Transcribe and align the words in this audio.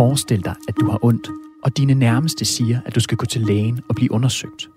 Forestil 0.00 0.44
dig, 0.44 0.54
at 0.68 0.74
du 0.80 0.90
har 0.90 0.98
ondt, 1.02 1.30
og 1.62 1.76
dine 1.76 1.94
nærmeste 1.94 2.44
siger, 2.44 2.80
at 2.86 2.94
du 2.94 3.00
skal 3.00 3.16
gå 3.16 3.26
til 3.26 3.40
lægen 3.40 3.80
og 3.88 3.94
blive 3.94 4.12
undersøgt. 4.12 4.70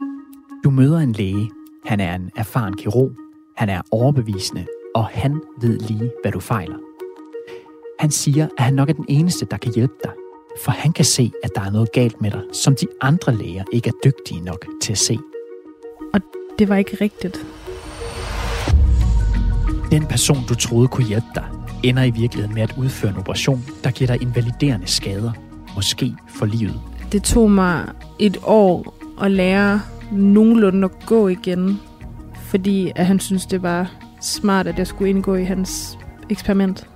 Du 0.64 0.70
møder 0.70 0.98
en 0.98 1.12
læge. 1.12 1.50
Han 1.86 2.00
er 2.00 2.16
en 2.16 2.32
erfaren 2.36 2.78
kirurg. 2.78 3.12
Han 3.58 3.70
er 3.70 3.82
overbevisende, 3.92 4.66
og 4.96 5.06
han 5.06 5.42
ved 5.62 5.80
lige, 5.80 6.12
hvad 6.22 6.32
du 6.32 6.40
fejler. 6.40 6.78
Han 8.00 8.12
siger, 8.12 8.48
at 8.58 8.64
han 8.64 8.74
nok 8.74 8.90
er 8.90 8.94
den 8.94 9.06
eneste, 9.08 9.46
der 9.46 9.58
kan 9.58 9.74
hjælpe 9.76 9.94
dig, 10.04 10.12
for 10.64 10.72
han 10.72 10.94
kan 10.94 11.06
se, 11.06 11.32
at 11.44 11.50
der 11.56 11.62
er 11.62 11.72
noget 11.72 11.92
galt 11.92 12.22
med 12.22 12.32
dig, 12.32 12.42
som 12.54 12.76
de 12.76 12.88
andre 13.02 13.36
læger 13.36 13.64
ikke 13.74 13.90
er 13.90 14.10
dygtige 14.10 14.42
nok 14.42 14.66
til 14.82 14.92
at 14.92 14.98
se. 14.98 15.20
Og 16.14 16.22
det 16.60 16.70
var 16.70 16.76
ikke 16.76 16.98
rigtigt. 17.02 17.46
Den 19.92 20.06
person, 20.06 20.38
du 20.50 20.56
troede 20.56 20.88
kunne 20.88 21.08
hjælpe 21.08 21.28
dig, 21.36 21.63
ender 21.84 22.04
i 22.04 22.10
virkeligheden 22.10 22.56
med 22.56 22.64
at 22.64 22.74
udføre 22.78 23.12
en 23.12 23.18
operation, 23.18 23.64
der 23.84 23.92
giver 23.92 24.08
dig 24.08 24.22
invaliderende 24.22 24.88
skader, 24.88 25.32
måske 25.76 26.16
for 26.28 26.46
livet. 26.46 26.82
Det 27.12 27.24
tog 27.24 27.52
mig 27.52 27.90
et 28.20 28.38
år 28.44 28.94
at 29.22 29.32
lære 29.32 29.82
nogenlunde 30.12 30.86
at 30.86 31.06
gå 31.06 31.28
igen, 31.28 31.80
fordi 32.36 32.92
at 32.96 33.06
han 33.06 33.20
synes 33.20 33.46
det 33.46 33.62
var 33.62 33.92
smart, 34.22 34.68
at 34.68 34.78
jeg 34.78 34.88
skulle 34.88 35.10
indgå 35.10 35.36
i 35.36 35.44
hans 35.44 35.98
eksperiment. 36.30 36.88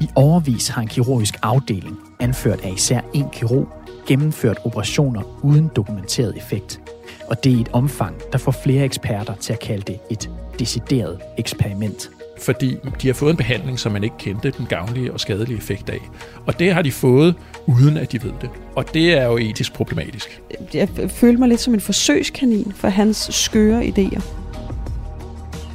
I 0.00 0.08
overvis 0.14 0.68
har 0.68 0.82
en 0.82 0.88
kirurgisk 0.88 1.38
afdeling, 1.42 1.98
anført 2.20 2.60
af 2.60 2.72
især 2.74 3.00
en 3.12 3.30
kirurg, 3.32 3.68
gennemført 4.06 4.58
operationer 4.64 5.44
uden 5.44 5.70
dokumenteret 5.76 6.36
effekt. 6.36 6.80
Og 7.28 7.44
det 7.44 7.52
er 7.52 7.60
et 7.60 7.68
omfang, 7.72 8.16
der 8.32 8.38
får 8.38 8.52
flere 8.52 8.84
eksperter 8.84 9.34
til 9.34 9.52
at 9.52 9.60
kalde 9.60 9.82
det 9.82 9.98
et 10.10 10.30
decideret 10.58 11.20
eksperiment. 11.38 12.10
Fordi 12.42 12.76
de 13.02 13.06
har 13.06 13.14
fået 13.14 13.30
en 13.30 13.36
behandling, 13.36 13.78
som 13.78 13.92
man 13.92 14.04
ikke 14.04 14.16
kendte 14.18 14.50
den 14.50 14.66
gavnlige 14.66 15.12
og 15.12 15.20
skadelige 15.20 15.56
effekt 15.56 15.90
af. 15.90 16.00
Og 16.46 16.58
det 16.58 16.74
har 16.74 16.82
de 16.82 16.92
fået, 16.92 17.34
uden 17.66 17.96
at 17.96 18.12
de 18.12 18.22
ved 18.22 18.32
det. 18.40 18.50
Og 18.76 18.94
det 18.94 19.18
er 19.18 19.24
jo 19.24 19.36
etisk 19.36 19.72
problematisk. 19.72 20.42
Jeg 20.74 20.88
følte 21.08 21.38
mig 21.38 21.48
lidt 21.48 21.60
som 21.60 21.74
en 21.74 21.80
forsøgskanin 21.80 22.72
for 22.76 22.88
hans 22.88 23.16
skøre 23.30 23.82
idéer. 23.84 24.22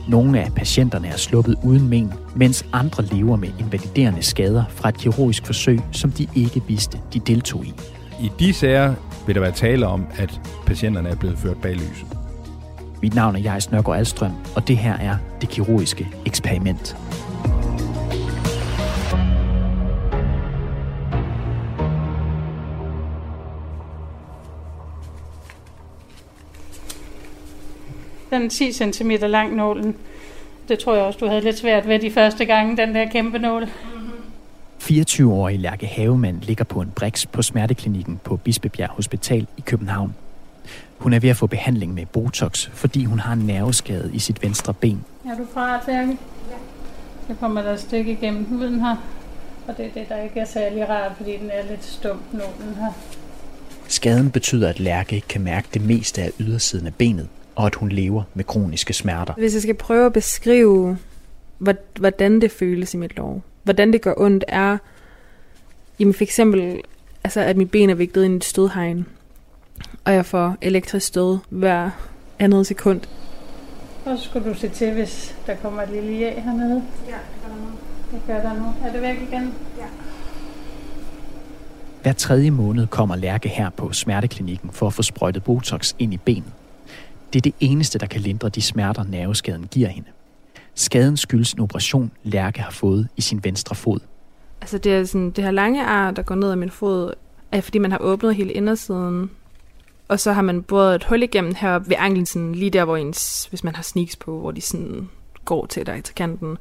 Nogle 0.09 0.41
af 0.41 0.53
patienterne 0.55 1.07
er 1.07 1.17
sluppet 1.17 1.55
uden 1.63 1.89
men, 1.89 2.13
mens 2.35 2.65
andre 2.73 3.03
lever 3.03 3.35
med 3.35 3.49
invaliderende 3.59 4.23
skader 4.23 4.63
fra 4.69 4.89
et 4.89 4.97
kirurgisk 4.97 5.45
forsøg, 5.45 5.79
som 5.91 6.11
de 6.11 6.27
ikke 6.35 6.61
vidste, 6.67 6.99
de 7.13 7.19
deltog 7.19 7.65
i. 7.65 7.73
I 8.21 8.31
de 8.39 8.53
sager 8.53 8.93
vil 9.25 9.35
der 9.35 9.41
være 9.41 9.51
tale 9.51 9.87
om, 9.87 10.05
at 10.17 10.41
patienterne 10.65 11.09
er 11.09 11.15
blevet 11.15 11.37
ført 11.37 11.61
bag 11.61 11.73
lyset. 11.73 12.26
Mit 13.01 13.15
navn 13.15 13.35
er 13.35 13.39
Jais 13.39 13.71
Nørgaard 13.71 13.97
Alstrøm, 13.97 14.31
og 14.55 14.67
det 14.67 14.77
her 14.77 14.93
er 14.93 15.17
det 15.41 15.49
kirurgiske 15.49 16.07
eksperiment. 16.25 16.95
Den 28.29 28.45
er 28.45 28.49
10 28.49 28.71
cm 28.71 29.11
lang 29.11 29.55
nålen. 29.55 29.95
Det 30.67 30.79
tror 30.79 30.95
jeg 30.95 31.03
også, 31.03 31.19
du 31.19 31.27
havde 31.27 31.41
lidt 31.41 31.57
svært 31.57 31.87
ved 31.87 31.99
de 31.99 32.11
første 32.11 32.45
gange, 32.45 32.77
den 32.77 32.95
der 32.95 33.09
kæmpe 33.11 33.39
nål. 33.39 33.67
24-årige 34.81 35.57
Lærke 35.57 35.87
Havemann 35.87 36.39
ligger 36.39 36.63
på 36.63 36.81
en 36.81 36.91
briks 36.95 37.25
på 37.25 37.41
smerteklinikken 37.41 38.19
på 38.23 38.37
Bispebjerg 38.37 38.89
Hospital 38.89 39.47
i 39.57 39.61
København. 39.65 40.15
Hun 41.07 41.13
er 41.13 41.19
ved 41.19 41.29
at 41.29 41.37
få 41.37 41.47
behandling 41.47 41.93
med 41.93 42.05
Botox, 42.05 42.69
fordi 42.69 43.05
hun 43.05 43.19
har 43.19 43.33
en 43.33 43.39
nerveskade 43.39 44.11
i 44.13 44.19
sit 44.19 44.43
venstre 44.43 44.73
ben. 44.73 45.05
Er 45.25 45.37
du 45.37 45.45
parat, 45.53 45.81
Lærke? 45.87 46.09
Ja. 46.09 46.55
Så 47.27 47.33
kommer 47.39 47.61
der 47.61 47.73
et 47.73 47.79
stykke 47.79 48.11
igennem 48.11 48.45
huden 48.45 48.79
her. 48.79 48.95
Og 49.67 49.77
det 49.77 49.85
er 49.85 49.89
det, 49.89 50.09
der 50.09 50.21
ikke 50.23 50.39
er 50.39 50.45
særlig 50.45 50.89
rart, 50.89 51.11
fordi 51.17 51.37
den 51.37 51.49
er 51.49 51.69
lidt 51.69 51.85
stum, 51.85 52.19
nålen 52.31 52.75
her. 52.79 52.91
Skaden 53.87 54.31
betyder, 54.31 54.69
at 54.69 54.79
Lærke 54.79 55.15
ikke 55.15 55.27
kan 55.27 55.41
mærke 55.41 55.67
det 55.73 55.81
meste 55.81 56.21
af 56.21 56.31
ydersiden 56.39 56.87
af 56.87 56.95
benet, 56.95 57.27
og 57.55 57.65
at 57.65 57.75
hun 57.75 57.89
lever 57.89 58.23
med 58.33 58.43
kroniske 58.43 58.93
smerter. 58.93 59.33
Hvis 59.33 59.53
jeg 59.53 59.61
skal 59.61 59.75
prøve 59.75 60.05
at 60.05 60.13
beskrive, 60.13 60.97
hvordan 61.99 62.41
det 62.41 62.51
føles 62.51 62.93
i 62.93 62.97
mit 62.97 63.17
lov, 63.17 63.43
hvordan 63.63 63.93
det 63.93 64.01
gør 64.01 64.13
ondt, 64.17 64.45
er 64.47 64.77
jamen 65.99 66.13
for 66.13 66.23
eksempel, 66.23 66.81
altså, 67.23 67.39
at 67.39 67.57
mit 67.57 67.71
ben 67.71 67.89
er 67.89 67.95
vigtet 67.95 68.23
ind 68.23 68.33
i 68.33 68.37
et 68.37 68.43
stødhegn, 68.43 69.05
og 70.05 70.13
jeg 70.13 70.25
får 70.25 70.55
elektrisk 70.61 71.07
stød 71.07 71.37
hver 71.49 71.89
andet 72.39 72.67
sekund. 72.67 73.01
Og 74.05 74.17
så 74.17 74.23
skulle 74.23 74.49
du 74.49 74.53
se 74.53 74.69
til, 74.69 74.93
hvis 74.93 75.35
der 75.47 75.55
kommer 75.55 75.81
et 75.81 75.89
lille 75.89 76.17
ja 76.17 76.41
hernede. 76.41 76.83
Ja, 77.07 77.11
det 77.11 77.41
gør 77.43 77.53
der 77.53 77.59
nu. 77.59 77.71
Det 78.11 78.21
gør 78.27 78.41
der 78.41 78.53
nu. 78.53 78.87
Er 78.87 78.91
det 78.91 79.01
væk 79.01 79.15
igen? 79.15 79.53
Ja. 79.77 79.85
Hver 82.01 82.13
tredje 82.13 82.51
måned 82.51 82.87
kommer 82.87 83.15
Lærke 83.15 83.49
her 83.49 83.69
på 83.69 83.93
smerteklinikken 83.93 84.69
for 84.71 84.87
at 84.87 84.93
få 84.93 85.01
sprøjtet 85.01 85.43
Botox 85.43 85.93
ind 85.99 86.13
i 86.13 86.17
benet. 86.17 86.53
Det 87.33 87.39
er 87.39 87.41
det 87.41 87.53
eneste, 87.59 87.99
der 87.99 88.05
kan 88.05 88.21
lindre 88.21 88.49
de 88.49 88.61
smerter, 88.61 89.03
nerveskaden 89.03 89.67
giver 89.71 89.87
hende. 89.87 90.09
Skaden 90.75 91.17
skyldes 91.17 91.53
en 91.53 91.59
operation, 91.59 92.11
Lærke 92.23 92.61
har 92.61 92.71
fået 92.71 93.07
i 93.17 93.21
sin 93.21 93.43
venstre 93.43 93.75
fod. 93.75 93.99
Altså 94.61 94.77
det, 94.77 94.93
er 94.93 95.05
sådan, 95.05 95.31
det 95.31 95.43
her 95.43 95.51
lange 95.51 95.85
ar, 95.85 96.11
der 96.11 96.21
går 96.21 96.35
ned 96.35 96.51
ad 96.51 96.55
min 96.55 96.69
fod, 96.69 97.13
er 97.51 97.61
fordi 97.61 97.77
man 97.77 97.91
har 97.91 97.97
åbnet 97.97 98.35
hele 98.35 98.53
indersiden. 98.53 99.29
Og 100.07 100.19
så 100.19 100.31
har 100.31 100.41
man 100.41 100.63
både 100.63 100.95
et 100.95 101.03
hul 101.03 101.23
igennem 101.23 101.55
her 101.55 101.79
ved 101.79 101.95
anklen, 101.99 102.25
sådan 102.25 102.55
lige 102.55 102.71
der, 102.71 102.85
hvor 102.85 102.97
ens, 102.97 103.45
hvis 103.45 103.63
man 103.63 103.75
har 103.75 103.83
sneaks 103.83 104.15
på, 104.15 104.39
hvor 104.39 104.51
de 104.51 104.61
sådan 104.61 105.09
går 105.45 105.65
til 105.65 105.85
dig 105.85 106.03
til 106.03 106.15
kanten. 106.15 106.57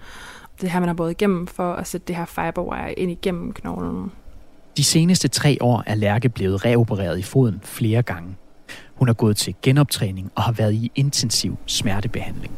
Det 0.61 0.71
her, 0.71 0.81
man 0.81 0.89
har 0.89 0.95
både 0.95 1.11
igennem 1.11 1.47
for 1.47 1.73
at 1.73 1.87
sætte 1.87 2.07
det 2.07 2.17
her 2.17 2.25
fiberwire 2.25 2.93
ind 2.93 3.11
igennem 3.11 3.53
knoglen. 3.53 4.13
De 4.77 4.85
seneste 4.85 5.29
tre 5.29 5.59
år 5.61 5.83
er 5.87 5.95
Lærke 5.95 6.29
blevet 6.29 6.65
reopereret 6.65 7.19
i 7.19 7.23
foden 7.23 7.61
flere 7.65 8.03
gange. 8.03 8.37
Hun 8.95 9.09
har 9.09 9.15
gået 9.15 9.37
til 9.37 9.55
genoptræning 9.63 10.33
og 10.35 10.43
har 10.43 10.53
været 10.53 10.73
i 10.73 10.93
intensiv 10.95 11.57
smertebehandling. 11.67 12.53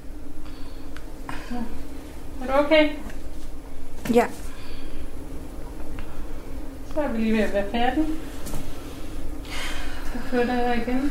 Er 2.42 2.46
du 2.46 2.52
okay? 2.66 2.88
Ja. 4.14 4.24
Så 6.94 7.00
er 7.00 7.12
vi 7.12 7.18
lige 7.18 7.32
ved 7.32 7.40
at 7.40 7.52
være 7.52 7.70
færdige. 7.70 8.06
Flytter 10.26 10.54
jeg 10.54 10.82
igen. 10.86 11.10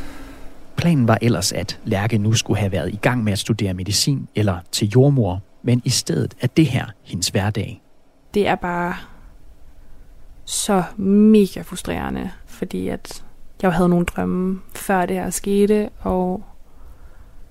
Planen 0.78 1.07
var 1.07 1.18
ellers, 1.22 1.51
at 1.51 1.79
Lærke 1.85 2.18
nu 2.18 2.34
skulle 2.34 2.59
have 2.59 2.72
været 2.72 2.94
i 2.94 3.00
gang 3.01 3.23
med 3.23 3.34
at 3.34 3.40
studere 3.40 3.73
medicin 3.73 4.28
eller 4.35 4.57
til 4.72 4.90
jordmor, 4.90 5.41
men 5.63 5.81
i 5.85 5.90
stedet 5.90 6.34
er 6.41 6.47
det 6.47 6.66
her 6.66 6.85
hendes 7.03 7.28
hverdag. 7.28 7.81
Det 8.34 8.47
er 8.47 8.56
bare 8.56 8.95
så 10.45 10.84
mega 10.97 11.62
frustrerende, 11.62 12.31
fordi 12.45 12.88
at 12.88 13.23
jeg 13.62 13.73
havde 13.73 13.90
nogle 13.90 14.06
drømme 14.06 14.62
før 14.75 15.06
det 15.06 15.16
her 15.16 15.29
skete, 15.29 15.89
og 16.00 16.44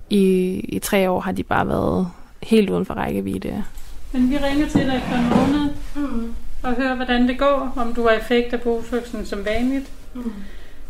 i, 0.09 0.59
i 0.59 0.79
tre 0.79 1.09
år 1.09 1.19
har 1.19 1.31
de 1.31 1.43
bare 1.43 1.67
været 1.67 2.07
helt 2.43 2.69
uden 2.69 2.85
for 2.85 2.93
rækkevidde. 2.93 3.63
Men 4.11 4.29
vi 4.29 4.37
ringer 4.37 4.67
til 4.69 4.85
dig 4.85 4.95
efter 4.95 5.19
en 5.19 5.29
måned 5.29 5.69
mm. 5.95 6.33
og 6.63 6.75
hører, 6.75 6.95
hvordan 6.95 7.27
det 7.27 7.39
går, 7.39 7.73
om 7.75 7.93
du 7.93 8.07
har 8.07 8.11
effekt 8.11 8.53
af 8.53 8.61
botoxen 8.61 9.25
som 9.25 9.45
vanligt. 9.45 9.91
Mm. 10.13 10.33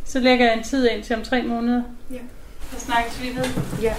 Så 0.08 0.20
lægger 0.20 0.46
jeg 0.46 0.58
en 0.58 0.64
tid 0.64 0.90
ind 0.90 1.04
til 1.04 1.16
om 1.16 1.24
tre 1.24 1.44
måneder. 1.44 1.84
Ja. 2.12 2.18
Så 2.72 2.80
snakkes 2.80 3.22
vi 3.22 3.28
ved. 3.28 3.46
Ja. 3.82 3.94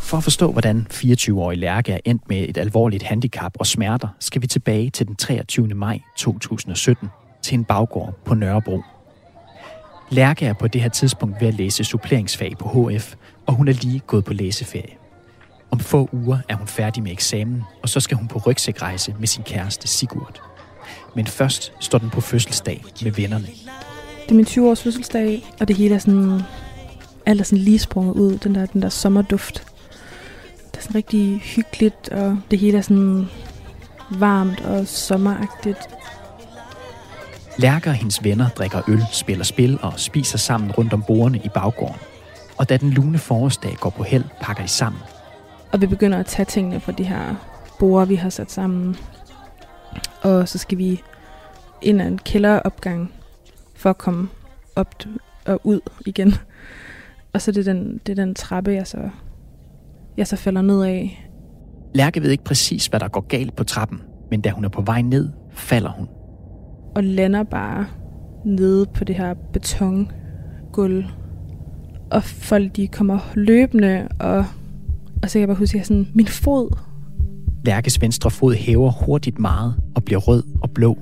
For 0.00 0.16
at 0.16 0.22
forstå, 0.22 0.52
hvordan 0.52 0.86
24-årige 0.92 1.60
Lærke 1.60 1.92
er 1.92 1.98
endt 2.04 2.28
med 2.28 2.48
et 2.48 2.58
alvorligt 2.58 3.02
handicap 3.02 3.52
og 3.58 3.66
smerter, 3.66 4.08
skal 4.20 4.42
vi 4.42 4.46
tilbage 4.46 4.90
til 4.90 5.06
den 5.06 5.16
23. 5.16 5.66
maj 5.68 6.00
2017 6.16 7.08
til 7.42 7.54
en 7.54 7.64
baggård 7.64 8.14
på 8.24 8.34
Nørrebro. 8.34 8.82
Lærke 10.10 10.46
er 10.46 10.52
på 10.52 10.68
det 10.68 10.80
her 10.80 10.88
tidspunkt 10.88 11.40
ved 11.40 11.48
at 11.48 11.54
læse 11.54 11.84
suppleringsfag 11.84 12.52
på 12.58 12.68
HF, 12.68 13.14
og 13.46 13.54
hun 13.54 13.68
er 13.68 13.72
lige 13.72 14.00
gået 14.06 14.24
på 14.24 14.32
læseferie. 14.32 14.94
Om 15.70 15.80
få 15.80 16.08
uger 16.12 16.38
er 16.48 16.54
hun 16.54 16.66
færdig 16.66 17.02
med 17.02 17.12
eksamen, 17.12 17.62
og 17.82 17.88
så 17.88 18.00
skal 18.00 18.16
hun 18.16 18.28
på 18.28 18.38
rygsækrejse 18.46 19.14
med 19.18 19.26
sin 19.26 19.44
kæreste 19.44 19.88
Sigurd. 19.88 20.42
Men 21.16 21.26
først 21.26 21.72
står 21.80 21.98
den 21.98 22.10
på 22.10 22.20
fødselsdag 22.20 22.84
med 23.02 23.12
vennerne. 23.12 23.46
Det 24.26 24.32
er 24.32 24.34
min 24.34 24.44
20-års 24.44 24.82
fødselsdag, 24.82 25.44
og 25.60 25.68
det 25.68 25.76
hele 25.76 25.94
er 25.94 25.98
sådan, 25.98 26.40
alt 27.26 27.40
er 27.40 27.44
sådan 27.44 27.58
lige 27.58 27.78
sprunget 27.78 28.14
ud, 28.14 28.38
den 28.38 28.54
der, 28.54 28.66
den 28.66 28.82
der 28.82 28.88
sommerduft. 28.88 29.66
Det 30.70 30.76
er 30.76 30.80
sådan 30.80 30.94
rigtig 30.94 31.40
hyggeligt, 31.40 32.08
og 32.08 32.38
det 32.50 32.58
hele 32.58 32.78
er 32.78 32.82
sådan 32.82 33.28
varmt 34.10 34.60
og 34.60 34.86
sommeragtigt. 34.86 35.78
Lærker 37.58 37.90
og 37.90 37.96
hendes 37.96 38.24
venner 38.24 38.48
drikker 38.48 38.82
øl, 38.88 39.04
spiller 39.12 39.44
spil 39.44 39.78
og 39.82 39.92
spiser 39.96 40.38
sammen 40.38 40.72
rundt 40.72 40.92
om 40.92 41.02
bordene 41.06 41.40
i 41.44 41.48
baggården. 41.54 42.00
Og 42.56 42.68
da 42.68 42.76
den 42.76 42.90
lune 42.90 43.18
forårsdag 43.18 43.76
går 43.80 43.90
på 43.90 44.02
held, 44.02 44.24
pakker 44.40 44.62
de 44.62 44.68
sammen. 44.68 45.02
Og 45.72 45.80
vi 45.80 45.86
begynder 45.86 46.18
at 46.18 46.26
tage 46.26 46.46
tingene 46.46 46.80
fra 46.80 46.92
de 46.92 47.04
her 47.04 47.34
borde, 47.78 48.08
vi 48.08 48.14
har 48.14 48.30
sat 48.30 48.52
sammen. 48.52 48.96
Og 50.22 50.48
så 50.48 50.58
skal 50.58 50.78
vi 50.78 51.02
ind 51.82 52.02
ad 52.02 52.06
en 52.06 52.18
kælderopgang 52.18 53.12
for 53.76 53.90
at 53.90 53.98
komme 53.98 54.28
op 54.76 54.94
og 55.46 55.60
ud 55.64 55.80
igen. 56.06 56.34
Og 57.32 57.42
så 57.42 57.50
er 57.50 57.52
det 57.52 57.66
den, 57.66 58.00
det 58.06 58.18
er 58.18 58.24
den 58.24 58.34
trappe, 58.34 58.70
jeg 58.70 58.86
så, 58.86 59.10
jeg 60.16 60.26
så 60.26 60.36
falder 60.36 60.62
ned 60.62 60.82
af. 60.82 61.28
Lærke 61.94 62.22
ved 62.22 62.30
ikke 62.30 62.44
præcis, 62.44 62.86
hvad 62.86 63.00
der 63.00 63.08
går 63.08 63.20
galt 63.20 63.56
på 63.56 63.64
trappen, 63.64 64.02
men 64.30 64.40
da 64.40 64.50
hun 64.50 64.64
er 64.64 64.68
på 64.68 64.82
vej 64.82 65.02
ned, 65.02 65.30
falder 65.52 65.90
hun. 65.90 66.08
og 66.94 67.04
lander 67.04 67.42
bare 67.42 67.86
nede 68.44 68.86
på 68.94 69.04
det 69.04 69.14
her 69.14 69.34
betongulv. 69.52 71.04
Og 72.10 72.22
folk 72.22 72.76
de 72.76 72.88
kommer 72.88 73.18
løbende, 73.34 74.08
og, 74.20 74.44
og 75.22 75.30
så 75.30 75.32
kan 75.32 75.40
jeg 75.40 75.48
bare 75.48 75.56
huske, 75.58 75.74
at 75.74 75.78
jeg 75.78 75.86
sådan, 75.86 76.08
min 76.14 76.26
fod. 76.26 76.78
Lærkes 77.64 78.00
venstre 78.00 78.30
fod 78.30 78.54
hæver 78.54 78.90
hurtigt 78.90 79.38
meget 79.38 79.74
og 79.94 80.04
bliver 80.04 80.20
rød 80.20 80.42
og 80.62 80.70
blå. 80.70 80.98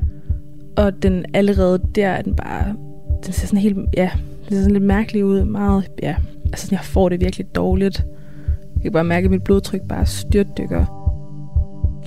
Og 0.76 1.03
den 1.03 1.25
allerede 1.35 1.81
der 1.94 2.09
er 2.09 2.23
den 2.23 2.37
bare, 2.37 2.75
den 3.25 3.32
ser 3.32 3.47
sådan 3.47 3.59
helt, 3.59 3.79
ja, 3.97 4.11
det 4.43 4.49
ser 4.49 4.56
sådan 4.56 4.73
lidt 4.73 4.85
mærkelig 4.85 5.25
ud. 5.25 5.44
Meget, 5.44 5.91
ja, 6.03 6.17
altså 6.47 6.69
jeg 6.71 6.81
får 6.82 7.09
det 7.09 7.21
virkelig 7.21 7.55
dårligt. 7.55 8.06
Jeg 8.75 8.82
kan 8.82 8.93
bare 8.93 9.05
mærke, 9.05 9.25
at 9.25 9.31
mit 9.31 9.43
blodtryk 9.43 9.81
bare 9.88 10.06
styrtdykker. 10.06 11.00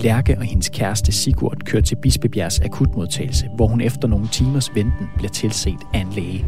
Lærke 0.00 0.36
og 0.38 0.44
hendes 0.44 0.68
kæreste 0.68 1.12
Sigurd 1.12 1.58
kører 1.64 1.82
til 1.82 1.96
Bispebjergs 1.96 2.60
akutmodtagelse, 2.60 3.48
hvor 3.56 3.66
hun 3.66 3.80
efter 3.80 4.08
nogle 4.08 4.28
timers 4.32 4.74
venten 4.74 5.06
bliver 5.16 5.30
tilset 5.30 5.74
af 5.94 5.98
en 5.98 6.08
læge. 6.14 6.46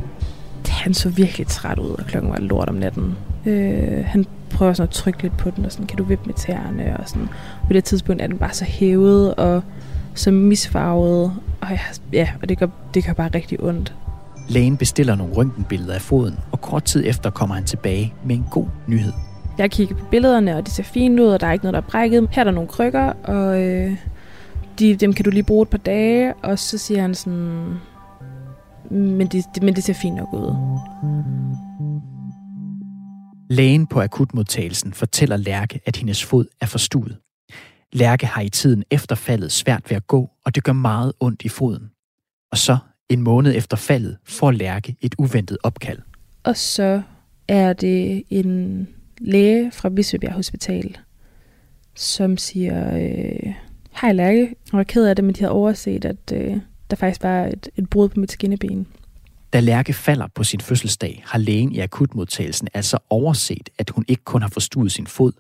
Han 0.67 0.95
så 0.95 1.09
virkelig 1.09 1.47
træt 1.47 1.79
ud, 1.79 1.91
og 1.91 2.05
klokken 2.07 2.31
var 2.31 2.39
lort 2.39 2.69
om 2.69 2.75
natten. 2.75 3.15
Øh, 3.47 4.05
han 4.05 4.27
prøver 4.51 4.73
sådan 4.73 4.89
at 4.89 4.91
trykke 4.91 5.23
lidt 5.23 5.37
på 5.37 5.51
den, 5.51 5.65
og 5.65 5.73
sådan, 5.73 5.87
kan 5.87 5.99
du 5.99 6.05
vippe 6.05 6.27
med 6.27 6.35
tæerne? 6.35 6.97
Og 6.97 7.09
sådan. 7.09 7.29
På 7.67 7.73
det 7.73 7.85
tidspunkt 7.85 8.23
er 8.23 8.27
den 8.27 8.39
bare 8.39 8.53
så 8.53 8.65
hævet 8.65 9.35
og 9.35 9.63
så 10.15 10.31
misfarvet. 10.31 11.33
Og, 11.63 11.71
jeg, 11.71 11.81
ja, 12.13 12.29
og 12.43 12.49
det 12.49 12.59
gør, 12.59 12.67
det 12.95 13.07
gør 13.07 13.13
bare 13.13 13.31
rigtig 13.35 13.63
ondt. 13.63 13.95
Lægen 14.49 14.77
bestiller 14.77 15.15
nogle 15.15 15.35
røntgenbilleder 15.35 15.95
af 15.95 16.03
foden, 16.03 16.39
og 16.53 16.61
kort 16.61 16.85
tid 16.85 17.03
efter 17.07 17.31
kommer 17.31 17.55
han 17.55 17.65
tilbage 17.65 18.15
med 18.25 18.37
en 18.37 18.47
god 18.51 18.67
nyhed. 18.87 19.13
Jeg 19.59 19.71
kigger 19.71 19.95
på 19.95 20.05
billederne, 20.11 20.57
og 20.57 20.67
de 20.67 20.71
ser 20.71 20.83
fine 20.83 21.23
ud, 21.23 21.29
og 21.29 21.41
der 21.41 21.47
er 21.47 21.53
ikke 21.53 21.65
noget, 21.65 21.75
der 21.75 21.81
er 21.81 21.91
brækket. 21.91 22.29
Her 22.33 22.41
er 22.41 22.45
der 22.45 22.51
nogle 22.51 22.69
krykker, 22.69 23.13
og 23.25 23.63
øh, 23.63 23.97
de, 24.79 24.97
dem 24.97 25.13
kan 25.13 25.25
du 25.25 25.31
lige 25.31 25.43
bruge 25.43 25.63
et 25.63 25.69
par 25.69 25.79
dage. 25.79 26.35
Og 26.35 26.59
så 26.59 26.79
siger 26.79 27.01
han 27.01 27.15
sådan, 27.15 27.75
men 28.91 29.27
det, 29.27 29.45
det, 29.55 29.63
men 29.63 29.75
det 29.75 29.85
ser 29.85 29.95
fint 29.95 30.17
nok 30.17 30.33
ud. 30.33 30.55
Lægen 33.51 33.87
på 33.87 34.01
akutmodtagelsen 34.01 34.93
fortæller 34.93 35.37
Lærke, 35.37 35.81
at 35.87 35.97
hendes 35.97 36.25
fod 36.25 36.45
er 36.61 36.67
forstuet. 36.67 37.17
Lærke 37.93 38.27
har 38.27 38.43
i 38.43 38.49
tiden 38.49 38.85
efter 38.91 39.15
faldet 39.15 39.53
svært 39.53 39.91
ved 39.91 39.97
at 39.97 40.07
gå, 40.07 40.31
og 40.45 40.55
det 40.55 40.65
gør 40.65 40.73
meget 40.73 41.13
ondt 41.21 41.43
i 41.43 41.49
foden. 41.49 41.91
Og 42.53 42.59
så, 42.59 42.79
en 43.09 43.23
måned 43.23 43.57
efter 43.57 43.77
faldet, 43.77 44.17
får 44.25 44.51
Lærke 44.51 44.97
et 45.01 45.15
uventet 45.19 45.59
opkald. 45.63 45.99
Og 46.43 46.57
så 46.57 47.03
er 47.49 47.73
det 47.73 48.23
en 48.31 48.89
læge 49.19 49.73
fra 49.73 49.89
Bispebjerg 49.89 50.33
Hospital, 50.33 50.99
som 51.95 52.37
siger, 52.37 52.97
øh, 52.97 53.55
hej 54.01 54.13
Lærke, 54.13 54.41
jeg 54.41 54.57
var 54.73 54.83
ked 54.83 55.07
af 55.07 55.17
det, 55.17 55.25
men 55.25 55.35
de 55.35 55.41
havde 55.41 55.53
overset, 55.53 56.05
at 56.05 56.33
øh, 56.33 56.57
der 56.91 56.97
faktisk 56.97 57.23
var 57.23 57.47
et, 57.47 57.69
et 57.77 57.91
brud 57.91 58.09
på 58.09 58.21
mit 58.21 58.33
skinneben. 58.33 58.87
Da 59.53 59.61
Lærke 59.61 59.93
falder 59.93 60.27
på 60.35 60.45
sin 60.45 60.61
fødselsdag, 60.61 61.23
har 61.27 61.39
lægen 61.39 61.73
i 61.73 61.79
akutmodtagelsen 61.79 62.69
altså 62.75 62.99
overset, 63.11 63.71
at 63.79 63.91
hun 63.91 64.05
ikke 64.09 64.25
kun 64.25 64.43
har 64.43 64.49
forstuet 64.49 64.93
sin 64.93 65.07
fod, 65.07 65.33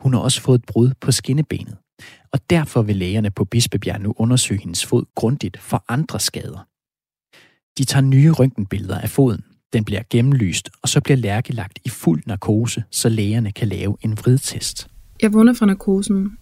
hun 0.00 0.14
har 0.14 0.20
også 0.20 0.40
fået 0.40 0.58
et 0.58 0.64
brud 0.64 0.90
på 1.00 1.12
skinnebenet. 1.12 1.76
Og 2.34 2.40
derfor 2.50 2.82
vil 2.82 2.96
lægerne 2.96 3.30
på 3.30 3.44
Bispebjerg 3.44 4.00
nu 4.00 4.14
undersøge 4.16 4.60
hendes 4.60 4.86
fod 4.86 5.04
grundigt 5.14 5.60
for 5.60 5.84
andre 5.88 6.20
skader. 6.20 6.66
De 7.78 7.84
tager 7.84 8.02
nye 8.02 8.30
røntgenbilleder 8.30 9.00
af 9.00 9.10
foden, 9.10 9.44
den 9.72 9.84
bliver 9.84 10.02
gennemlyst, 10.10 10.70
og 10.82 10.88
så 10.88 11.00
bliver 11.00 11.16
Lærke 11.16 11.52
lagt 11.52 11.78
i 11.84 11.88
fuld 11.88 12.22
narkose, 12.26 12.84
så 12.90 13.08
lægerne 13.08 13.52
kan 13.52 13.68
lave 13.68 13.96
en 14.00 14.18
vridtest. 14.18 14.88
Jeg 15.22 15.32
vågner 15.32 15.54
fra 15.54 15.66
narkosen, 15.66 16.38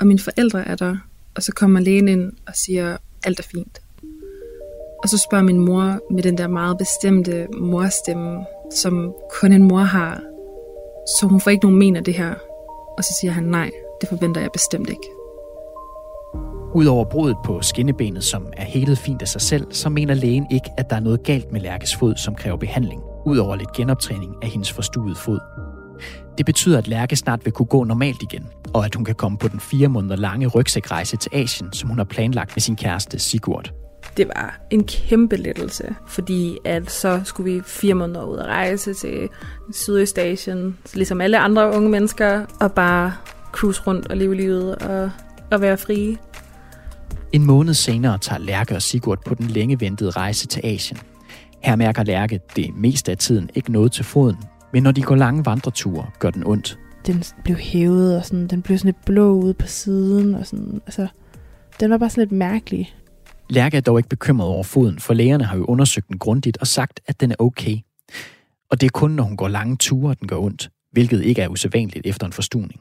og 0.00 0.06
mine 0.06 0.18
forældre 0.18 0.68
er 0.68 0.74
der, 0.74 0.96
og 1.34 1.42
så 1.42 1.52
kommer 1.52 1.80
lægen 1.80 2.08
ind 2.08 2.32
og 2.46 2.52
siger, 2.54 2.96
alt 3.24 3.38
er 3.38 3.44
fint. 3.54 3.78
Og 5.02 5.08
så 5.08 5.18
spørger 5.28 5.44
min 5.44 5.58
mor 5.58 6.12
med 6.12 6.22
den 6.22 6.38
der 6.38 6.48
meget 6.48 6.78
bestemte 6.78 7.46
morstemme, 7.60 8.46
som 8.74 9.14
kun 9.40 9.52
en 9.52 9.62
mor 9.62 9.80
har. 9.80 10.20
Så 11.20 11.26
hun 11.26 11.40
får 11.40 11.50
ikke 11.50 11.64
nogen 11.64 11.78
mener 11.78 12.00
det 12.00 12.14
her. 12.14 12.34
Og 12.98 13.04
så 13.04 13.16
siger 13.20 13.32
han, 13.32 13.44
nej, 13.44 13.70
det 14.00 14.08
forventer 14.08 14.40
jeg 14.40 14.50
bestemt 14.52 14.90
ikke. 14.90 15.06
Udover 16.76 17.04
brudet 17.04 17.36
på 17.44 17.62
skinnebenet, 17.62 18.24
som 18.24 18.46
er 18.56 18.64
helet 18.64 18.98
fint 18.98 19.22
af 19.22 19.28
sig 19.28 19.40
selv, 19.40 19.66
så 19.70 19.88
mener 19.88 20.14
lægen 20.14 20.46
ikke, 20.50 20.70
at 20.78 20.90
der 20.90 20.96
er 20.96 21.00
noget 21.00 21.22
galt 21.22 21.52
med 21.52 21.60
Lærkes 21.60 21.96
fod, 21.96 22.16
som 22.16 22.34
kræver 22.34 22.56
behandling, 22.56 23.02
udover 23.26 23.56
lidt 23.56 23.72
genoptræning 23.72 24.34
af 24.42 24.48
hendes 24.48 24.72
forstuede 24.72 25.14
fod. 25.16 25.38
Det 26.38 26.46
betyder, 26.46 26.78
at 26.78 26.88
Lærke 26.88 27.16
snart 27.16 27.44
vil 27.44 27.52
kunne 27.52 27.66
gå 27.66 27.84
normalt 27.84 28.22
igen, 28.22 28.46
og 28.74 28.84
at 28.84 28.94
hun 28.94 29.04
kan 29.04 29.14
komme 29.14 29.38
på 29.38 29.48
den 29.48 29.60
fire 29.60 29.88
måneder 29.88 30.16
lange 30.16 30.46
rygsækrejse 30.46 31.16
til 31.16 31.30
Asien, 31.34 31.72
som 31.72 31.88
hun 31.88 31.98
har 31.98 32.04
planlagt 32.04 32.56
med 32.56 32.60
sin 32.60 32.76
kæreste 32.76 33.18
Sigurd. 33.18 33.72
Det 34.16 34.28
var 34.28 34.60
en 34.70 34.84
kæmpe 34.84 35.36
lettelse, 35.36 35.94
fordi 36.08 36.58
at 36.64 36.90
så 36.90 37.20
skulle 37.24 37.52
vi 37.52 37.60
fire 37.66 37.94
måneder 37.94 38.24
ud 38.24 38.38
at 38.38 38.46
rejse 38.46 38.94
til 38.94 39.28
Sydøstasien, 39.72 40.78
ligesom 40.94 41.20
alle 41.20 41.38
andre 41.38 41.76
unge 41.76 41.90
mennesker, 41.90 42.46
og 42.60 42.72
bare 42.72 43.12
cruise 43.52 43.82
rundt 43.86 44.06
og 44.06 44.16
leve 44.16 44.34
livet 44.34 44.76
og, 44.76 45.10
og 45.50 45.60
være 45.60 45.76
frie. 45.76 46.16
En 47.32 47.44
måned 47.44 47.74
senere 47.74 48.18
tager 48.18 48.38
Lærke 48.38 48.74
og 48.74 48.82
Sigurd 48.82 49.24
på 49.26 49.34
den 49.34 49.46
længe 49.46 49.80
ventede 49.80 50.10
rejse 50.10 50.46
til 50.46 50.60
Asien. 50.64 50.98
Her 51.62 51.76
mærker 51.76 52.04
Lærke 52.04 52.40
det 52.56 52.74
meste 52.76 53.12
af 53.12 53.18
tiden 53.18 53.50
ikke 53.54 53.72
noget 53.72 53.92
til 53.92 54.04
foden, 54.04 54.36
men 54.72 54.82
når 54.82 54.92
de 54.92 55.02
går 55.02 55.14
lange 55.14 55.46
vandreture, 55.46 56.06
gør 56.18 56.30
den 56.30 56.46
ondt. 56.46 56.78
Den 57.06 57.24
blev 57.44 57.56
hævet, 57.56 58.16
og 58.16 58.24
sådan, 58.24 58.46
den 58.46 58.62
blev 58.62 58.78
sådan 58.78 58.88
lidt 58.88 59.04
blå 59.04 59.32
ude 59.32 59.54
på 59.54 59.66
siden, 59.66 60.34
og 60.34 60.46
sådan, 60.46 60.80
altså, 60.86 61.06
den 61.80 61.90
var 61.90 61.98
bare 61.98 62.10
sådan 62.10 62.22
lidt 62.22 62.32
mærkelig. 62.32 62.94
Lærke 63.50 63.76
er 63.76 63.80
dog 63.80 63.98
ikke 63.98 64.08
bekymret 64.08 64.48
over 64.48 64.62
foden, 64.62 64.98
for 64.98 65.14
lægerne 65.14 65.44
har 65.44 65.56
jo 65.56 65.64
undersøgt 65.64 66.08
den 66.08 66.18
grundigt 66.18 66.58
og 66.58 66.66
sagt, 66.66 67.00
at 67.06 67.20
den 67.20 67.30
er 67.30 67.36
okay. 67.38 67.78
Og 68.70 68.80
det 68.80 68.86
er 68.86 68.90
kun, 68.90 69.10
når 69.10 69.24
hun 69.24 69.36
går 69.36 69.48
lange 69.48 69.76
ture, 69.76 70.14
den 70.20 70.28
gør 70.28 70.36
ondt, 70.36 70.70
hvilket 70.92 71.24
ikke 71.24 71.42
er 71.42 71.48
usædvanligt 71.48 72.06
efter 72.06 72.26
en 72.26 72.32
forstuning. 72.32 72.80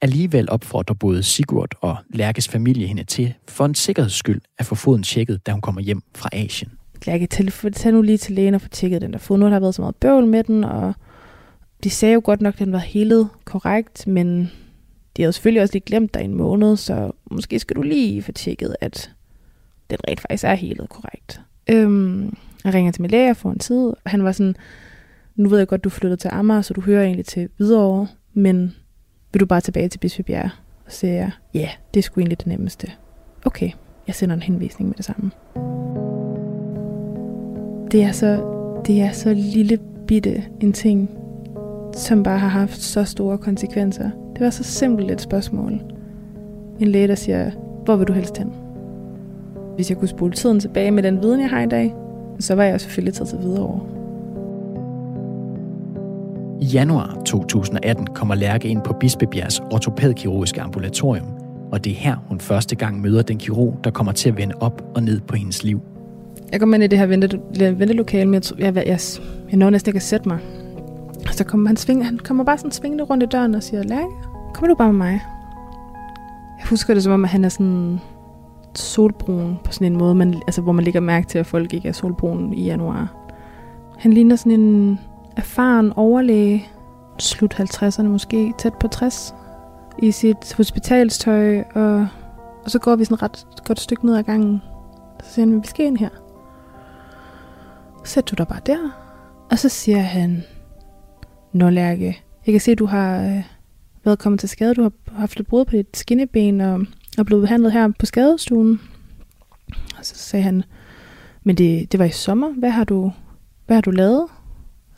Alligevel 0.00 0.50
opfordrer 0.50 0.94
både 0.94 1.22
Sigurd 1.22 1.74
og 1.80 1.96
Lærkes 2.10 2.48
familie 2.48 2.86
hende 2.86 3.04
til, 3.04 3.34
for 3.48 3.64
en 3.64 3.74
sikkerheds 3.74 4.12
skyld, 4.12 4.40
at 4.58 4.66
få 4.66 4.74
foden 4.74 5.02
tjekket, 5.02 5.46
da 5.46 5.52
hun 5.52 5.60
kommer 5.60 5.80
hjem 5.80 6.02
fra 6.14 6.28
Asien. 6.32 6.70
Lærke, 7.06 7.26
tag 7.72 7.92
nu 7.92 8.02
lige 8.02 8.18
til 8.18 8.34
lægen 8.34 8.54
og 8.54 8.60
få 8.60 8.68
tjekket 8.68 9.02
den 9.02 9.12
der 9.12 9.18
fod. 9.18 9.38
Nu 9.38 9.44
har 9.44 9.50
der 9.50 9.60
været 9.60 9.74
så 9.74 9.82
meget 9.82 9.96
bøvl 9.96 10.26
med 10.26 10.44
den, 10.44 10.64
og 10.64 10.94
de 11.84 11.90
sagde 11.90 12.14
jo 12.14 12.20
godt 12.24 12.40
nok, 12.40 12.54
at 12.54 12.58
den 12.58 12.72
var 12.72 12.78
helet 12.78 13.28
korrekt, 13.44 14.06
men 14.06 14.50
de 15.16 15.22
havde 15.22 15.32
selvfølgelig 15.32 15.62
også 15.62 15.74
lige 15.74 15.82
glemt 15.86 16.14
dig 16.14 16.22
en 16.22 16.34
måned, 16.34 16.76
så 16.76 17.10
måske 17.30 17.58
skal 17.58 17.76
du 17.76 17.82
lige 17.82 18.22
få 18.22 18.32
tjekket, 18.32 18.76
at 18.80 19.10
den 19.90 19.98
rent 20.08 20.20
faktisk 20.20 20.44
er 20.44 20.54
helet 20.54 20.88
korrekt. 20.88 21.40
Øhm, 21.70 22.36
jeg 22.64 22.74
ringer 22.74 22.92
til 22.92 23.02
min 23.02 23.10
læge 23.10 23.34
for 23.34 23.50
en 23.50 23.58
tid, 23.58 23.86
og 23.86 24.10
han 24.10 24.24
var 24.24 24.32
sådan, 24.32 24.56
nu 25.36 25.48
ved 25.48 25.58
jeg 25.58 25.68
godt, 25.68 25.84
du 25.84 25.90
flyttede 25.90 26.20
til 26.20 26.30
Amager, 26.32 26.62
så 26.62 26.74
du 26.74 26.80
hører 26.80 27.04
egentlig 27.04 27.26
til 27.26 27.48
Hvidovre, 27.56 28.06
men 28.34 28.74
vil 29.32 29.40
du 29.40 29.46
bare 29.46 29.60
tilbage 29.60 29.88
til 29.88 29.98
Bispebjerg? 29.98 30.50
Og 30.86 30.92
siger 30.92 31.14
jeg, 31.14 31.30
ja, 31.54 31.58
yeah, 31.58 31.70
det 31.94 32.00
er 32.00 32.02
sgu 32.02 32.20
egentlig 32.20 32.38
det 32.38 32.46
nemmeste. 32.46 32.90
Okay, 33.44 33.70
jeg 34.06 34.14
sender 34.14 34.34
en 34.34 34.42
henvisning 34.42 34.88
med 34.88 34.96
det 34.96 35.04
samme. 35.04 35.30
Det 37.92 38.02
er 38.02 38.12
så, 38.12 38.44
det 38.86 39.00
er 39.00 39.12
så 39.12 39.34
lille 39.34 39.78
bitte 40.06 40.44
en 40.60 40.72
ting, 40.72 41.10
som 41.94 42.22
bare 42.22 42.38
har 42.38 42.48
haft 42.48 42.78
så 42.80 43.04
store 43.04 43.38
konsekvenser. 43.38 44.10
Det 44.32 44.40
var 44.44 44.50
så 44.50 44.64
simpelt 44.64 45.10
et 45.10 45.20
spørgsmål. 45.20 45.80
En 46.80 46.88
læge, 46.88 47.08
der 47.08 47.14
siger, 47.14 47.50
hvor 47.84 47.96
vil 47.96 48.06
du 48.06 48.12
helst 48.12 48.38
hen? 48.38 48.52
Hvis 49.74 49.90
jeg 49.90 49.98
kunne 49.98 50.08
spole 50.08 50.32
tiden 50.32 50.60
tilbage 50.60 50.90
med 50.90 51.02
den 51.02 51.22
viden, 51.22 51.40
jeg 51.40 51.50
har 51.50 51.62
i 51.62 51.66
dag, 51.66 51.94
så 52.38 52.54
var 52.54 52.64
jeg 52.64 52.80
selvfølgelig 52.80 53.14
taget 53.14 53.28
til 53.28 53.38
videre. 53.38 53.62
over 53.62 53.97
januar 56.74 57.16
2018 57.26 58.06
kommer 58.06 58.34
Lærke 58.34 58.68
ind 58.68 58.82
på 58.82 58.92
Bispebjergs 58.92 59.60
ortopædkirurgiske 59.60 60.60
ambulatorium, 60.60 61.26
og 61.72 61.84
det 61.84 61.90
er 61.90 61.96
her, 61.96 62.16
hun 62.28 62.40
første 62.40 62.76
gang 62.76 63.00
møder 63.00 63.22
den 63.22 63.38
kirurg, 63.38 63.80
der 63.84 63.90
kommer 63.90 64.12
til 64.12 64.28
at 64.28 64.36
vende 64.36 64.54
op 64.60 64.82
og 64.94 65.02
ned 65.02 65.20
på 65.20 65.36
hendes 65.36 65.64
liv. 65.64 65.80
Jeg 66.52 66.60
kommer 66.60 66.74
ind 66.74 66.84
i 66.84 66.86
det 66.86 66.98
her 66.98 67.06
ventelokale, 67.74 68.30
men 68.30 68.42
jeg, 68.58 68.76
jeg, 68.76 68.86
jeg, 68.86 69.00
jeg 69.50 69.58
når 69.58 69.70
næsten 69.70 69.90
ikke 69.90 69.96
at 69.96 70.02
sætte 70.02 70.28
mig. 70.28 70.38
Og 71.28 71.34
så 71.34 71.44
kommer 71.44 71.66
han, 71.66 71.76
sving, 71.76 72.06
han 72.06 72.18
kommer 72.18 72.44
bare 72.44 72.58
sådan 72.58 72.72
svingende 72.72 73.04
rundt 73.04 73.22
i 73.22 73.26
døren 73.26 73.54
og 73.54 73.62
siger, 73.62 73.82
Lærke, 73.82 74.12
kommer 74.54 74.68
du 74.68 74.74
bare 74.74 74.92
med 74.92 74.98
mig? 74.98 75.20
Jeg 76.58 76.66
husker 76.70 76.94
det 76.94 77.02
som 77.02 77.12
om, 77.12 77.24
at 77.24 77.30
han 77.30 77.44
er 77.44 77.48
sådan 77.48 78.00
solbrun 78.74 79.58
på 79.64 79.72
sådan 79.72 79.92
en 79.92 79.98
måde, 79.98 80.14
man, 80.14 80.34
altså, 80.46 80.60
hvor 80.60 80.72
man 80.72 80.84
lægger 80.84 81.00
mærke 81.00 81.26
til, 81.26 81.38
at 81.38 81.46
folk 81.46 81.74
ikke 81.74 81.88
er 81.88 81.92
solbrun 81.92 82.54
i 82.54 82.64
januar. 82.64 83.14
Han 83.98 84.12
ligner 84.12 84.36
sådan 84.36 84.60
en 84.60 84.98
erfaren 85.38 85.92
overlæge, 85.92 86.68
slut 87.18 87.54
50'erne 87.54 88.02
måske, 88.02 88.52
tæt 88.58 88.74
på 88.74 88.88
60, 88.88 89.34
i 90.02 90.10
sit 90.10 90.54
hospitalstøj, 90.56 91.60
og, 91.74 92.08
og 92.64 92.70
så 92.70 92.78
går 92.78 92.96
vi 92.96 93.04
sådan 93.04 93.22
ret 93.22 93.46
godt 93.64 93.80
stykke 93.80 94.06
ned 94.06 94.16
ad 94.16 94.22
gangen. 94.22 94.62
Så 95.24 95.30
siger 95.30 95.46
han, 95.46 95.62
vi 95.62 95.66
skal 95.66 95.86
ind 95.86 95.98
her. 95.98 96.08
Sæt 98.04 98.30
du 98.30 98.34
dig 98.38 98.46
bare 98.48 98.60
der. 98.66 98.78
Og 99.50 99.58
så 99.58 99.68
siger 99.68 99.98
han, 99.98 100.44
Nå 101.52 101.70
Lærke, 101.70 102.22
jeg 102.46 102.52
kan 102.52 102.60
se, 102.60 102.72
at 102.72 102.78
du 102.78 102.86
har 102.86 103.22
øh, 103.22 103.42
været 104.04 104.18
kommet 104.18 104.40
til 104.40 104.48
skade. 104.48 104.74
Du 104.74 104.82
har 104.82 104.92
haft 105.12 105.40
et 105.40 105.46
brud 105.46 105.64
på 105.64 105.72
dit 105.72 105.96
skinneben 105.96 106.60
og 106.60 106.86
og 107.18 107.26
blevet 107.26 107.42
behandlet 107.42 107.72
her 107.72 107.88
på 107.98 108.06
skadestuen. 108.06 108.80
Og 109.98 110.04
så 110.04 110.14
sagde 110.14 110.42
han, 110.42 110.64
men 111.44 111.56
det, 111.56 111.92
det 111.92 112.00
var 112.00 112.04
i 112.04 112.10
sommer. 112.10 112.52
Hvad 112.52 112.70
har 112.70 112.84
du, 112.84 113.12
hvad 113.66 113.76
har 113.76 113.80
du 113.80 113.90
lavet? 113.90 114.26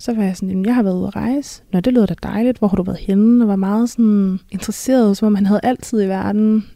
Så 0.01 0.15
var 0.15 0.23
jeg 0.23 0.37
sådan, 0.37 0.49
"Jamen, 0.49 0.65
jeg 0.65 0.75
har 0.75 0.83
været 0.83 0.97
ude 0.97 1.07
at 1.07 1.17
rejse. 1.17 1.63
Nå, 1.73 1.81
det 1.81 1.93
lyder 1.93 2.07
da 2.07 2.15
dejligt. 2.23 2.59
Hvor 2.59 2.69
har 2.69 2.77
du 2.77 2.83
været 2.83 2.99
henne? 2.99 3.45
Og 3.45 3.49
var 3.49 3.57
meget 3.57 3.91
sådan 3.91 4.41
interesseret, 4.51 5.17
som 5.17 5.27
om 5.27 5.35
han 5.35 5.47
havde 5.47 5.61
altid 5.63 6.03
i 6.03 6.07
verden. 6.09 6.67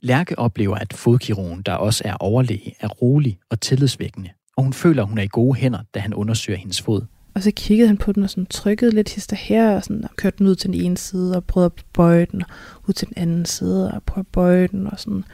Lærke 0.00 0.38
oplever, 0.38 0.76
at 0.76 0.92
fodkirurgen, 0.92 1.62
der 1.66 1.72
også 1.72 2.02
er 2.04 2.14
overlæge, 2.14 2.74
er 2.80 2.88
rolig 2.88 3.38
og 3.50 3.60
tillidsvækkende, 3.60 4.28
og 4.56 4.62
hun 4.62 4.72
føler, 4.72 5.02
at 5.02 5.08
hun 5.08 5.18
er 5.18 5.22
i 5.22 5.28
gode 5.32 5.54
hænder, 5.54 5.78
da 5.94 6.00
han 6.00 6.14
undersøger 6.14 6.58
hendes 6.58 6.82
fod. 6.82 7.02
Og 7.34 7.42
så 7.42 7.50
kiggede 7.56 7.88
han 7.88 7.96
på 7.96 8.12
den 8.12 8.22
og 8.22 8.30
sådan 8.30 8.46
trykkede 8.46 8.90
lidt 8.90 9.14
hister 9.14 9.36
her, 9.36 9.76
og, 9.76 9.84
sådan, 9.84 10.04
og 10.04 10.10
kørte 10.16 10.38
den 10.38 10.46
ud 10.46 10.54
til 10.54 10.72
den 10.72 10.80
ene 10.80 10.96
side, 10.96 11.36
og 11.36 11.44
prøvede 11.44 11.66
at 11.76 11.84
bøje 11.92 12.26
den, 12.32 12.42
og 12.42 12.48
ud 12.88 12.92
til 12.92 13.08
den 13.08 13.14
anden 13.16 13.44
side, 13.44 13.92
og 13.92 14.02
prøvede 14.02 14.26
at 14.28 14.32
bøje 14.32 14.66
den, 14.66 14.86
og 14.86 15.00
sådan. 15.00 15.24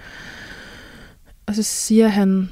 Og 1.46 1.54
så 1.54 1.62
siger 1.62 2.08
han, 2.08 2.48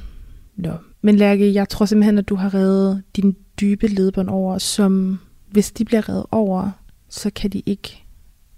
Nå, 0.57 0.73
men 1.03 1.17
Lærke, 1.17 1.55
jeg 1.55 1.69
tror 1.69 1.87
simpelthen, 1.87 2.19
at 2.19 2.29
du 2.29 2.35
har 2.35 2.55
reddet 2.55 3.03
dine 3.17 3.35
dybe 3.61 3.87
ledbånd 3.87 4.29
over, 4.29 4.59
som 4.59 5.19
hvis 5.51 5.73
de 5.73 5.85
bliver 5.85 6.09
reddet 6.09 6.27
over, 6.31 6.71
så 7.09 7.31
kan 7.31 7.51
de 7.51 7.63
ikke 7.67 8.05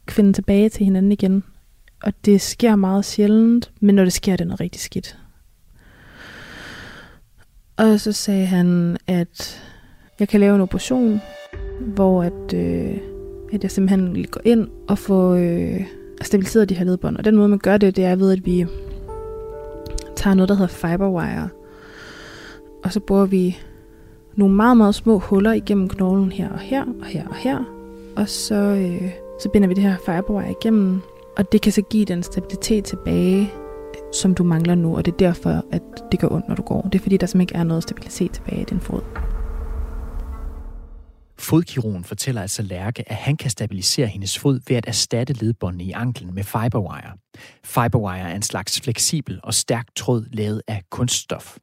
finde 0.08 0.32
tilbage 0.32 0.68
til 0.68 0.84
hinanden 0.84 1.12
igen. 1.12 1.44
Og 2.02 2.12
det 2.24 2.40
sker 2.40 2.76
meget 2.76 3.04
sjældent, 3.04 3.72
men 3.80 3.94
når 3.94 4.04
det 4.04 4.12
sker, 4.12 4.32
det 4.32 4.40
er 4.40 4.44
noget 4.48 4.60
rigtig 4.60 4.80
skidt. 4.80 5.18
Og 7.76 8.00
så 8.00 8.12
sagde 8.12 8.46
han, 8.46 8.96
at 9.06 9.62
jeg 10.18 10.28
kan 10.28 10.40
lave 10.40 10.54
en 10.54 10.60
operation, 10.60 11.20
hvor 11.80 12.22
at, 12.22 12.54
øh, 12.54 12.98
at 13.52 13.62
jeg 13.62 13.70
simpelthen 13.70 14.26
går 14.26 14.40
ind 14.44 14.68
og 14.88 14.98
får 14.98 15.34
øh, 15.34 15.86
stabiliseret 16.22 16.68
de 16.68 16.74
her 16.74 16.84
ledbånd. 16.84 17.16
Og 17.16 17.24
den 17.24 17.36
måde, 17.36 17.48
man 17.48 17.58
gør 17.58 17.76
det, 17.76 17.96
det 17.96 18.04
er 18.04 18.16
ved, 18.16 18.32
at 18.32 18.46
vi 18.46 18.66
tager 20.16 20.34
noget, 20.34 20.48
der 20.48 20.54
hedder 20.54 20.68
fiberwire. 20.68 21.48
Og 22.84 22.92
så 22.92 23.00
bruger 23.00 23.26
vi 23.26 23.58
nogle 24.36 24.54
meget, 24.54 24.76
meget 24.76 24.94
små 24.94 25.18
huller 25.18 25.52
igennem 25.52 25.88
knoglen 25.88 26.32
her 26.32 26.50
og 26.50 26.58
her 26.58 26.84
og 27.00 27.06
her 27.06 27.28
og 27.28 27.34
her. 27.34 27.58
Og 28.16 28.28
så, 28.28 28.54
øh, 28.54 29.10
så 29.40 29.48
binder 29.52 29.68
vi 29.68 29.74
det 29.74 29.82
her 29.82 29.96
fiberwire 30.06 30.50
igennem. 30.50 31.00
Og 31.36 31.52
det 31.52 31.62
kan 31.62 31.72
så 31.72 31.82
give 31.82 32.04
den 32.04 32.22
stabilitet 32.22 32.84
tilbage, 32.84 33.50
som 34.12 34.34
du 34.34 34.44
mangler 34.44 34.74
nu. 34.74 34.96
Og 34.96 35.04
det 35.04 35.12
er 35.12 35.16
derfor, 35.16 35.64
at 35.72 35.82
det 36.12 36.20
gør 36.20 36.28
ondt, 36.28 36.48
når 36.48 36.54
du 36.54 36.62
går. 36.62 36.82
Det 36.82 36.94
er 36.94 37.02
fordi, 37.02 37.16
der 37.16 37.26
simpelthen 37.26 37.40
ikke 37.40 37.60
er 37.60 37.64
noget 37.64 37.82
stabilitet 37.82 38.30
tilbage 38.32 38.60
i 38.60 38.64
din 38.64 38.80
fod. 38.80 39.00
Fodkirurgen 41.38 42.04
fortæller 42.04 42.42
altså 42.42 42.62
Lærke, 42.62 43.10
at 43.10 43.16
han 43.16 43.36
kan 43.36 43.50
stabilisere 43.50 44.06
hendes 44.06 44.38
fod 44.38 44.60
ved 44.68 44.76
at 44.76 44.88
erstatte 44.88 45.32
ledbåndene 45.32 45.84
i 45.84 45.92
anklen 45.92 46.34
med 46.34 46.44
fiberwire. 46.44 47.12
Fiberwire 47.64 48.30
er 48.30 48.34
en 48.36 48.42
slags 48.42 48.80
fleksibel 48.80 49.40
og 49.42 49.54
stærk 49.54 49.86
tråd 49.96 50.24
lavet 50.32 50.62
af 50.68 50.82
kunststof. 50.90 51.56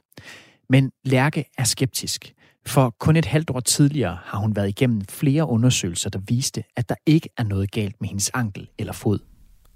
Men 0.70 0.92
Lærke 1.06 1.46
er 1.58 1.64
skeptisk, 1.64 2.34
for 2.66 2.96
kun 3.00 3.16
et 3.16 3.26
halvt 3.26 3.50
år 3.50 3.60
tidligere 3.60 4.18
har 4.24 4.38
hun 4.38 4.56
været 4.56 4.70
igennem 4.70 5.02
flere 5.10 5.50
undersøgelser, 5.50 6.10
der 6.10 6.20
viste, 6.28 6.64
at 6.76 6.90
der 6.90 6.96
ikke 7.06 7.30
er 7.38 7.44
noget 7.44 7.72
galt 7.72 8.02
med 8.02 8.10
hendes 8.10 8.32
ankel 8.34 8.68
eller 8.78 8.94
fod. 8.94 9.20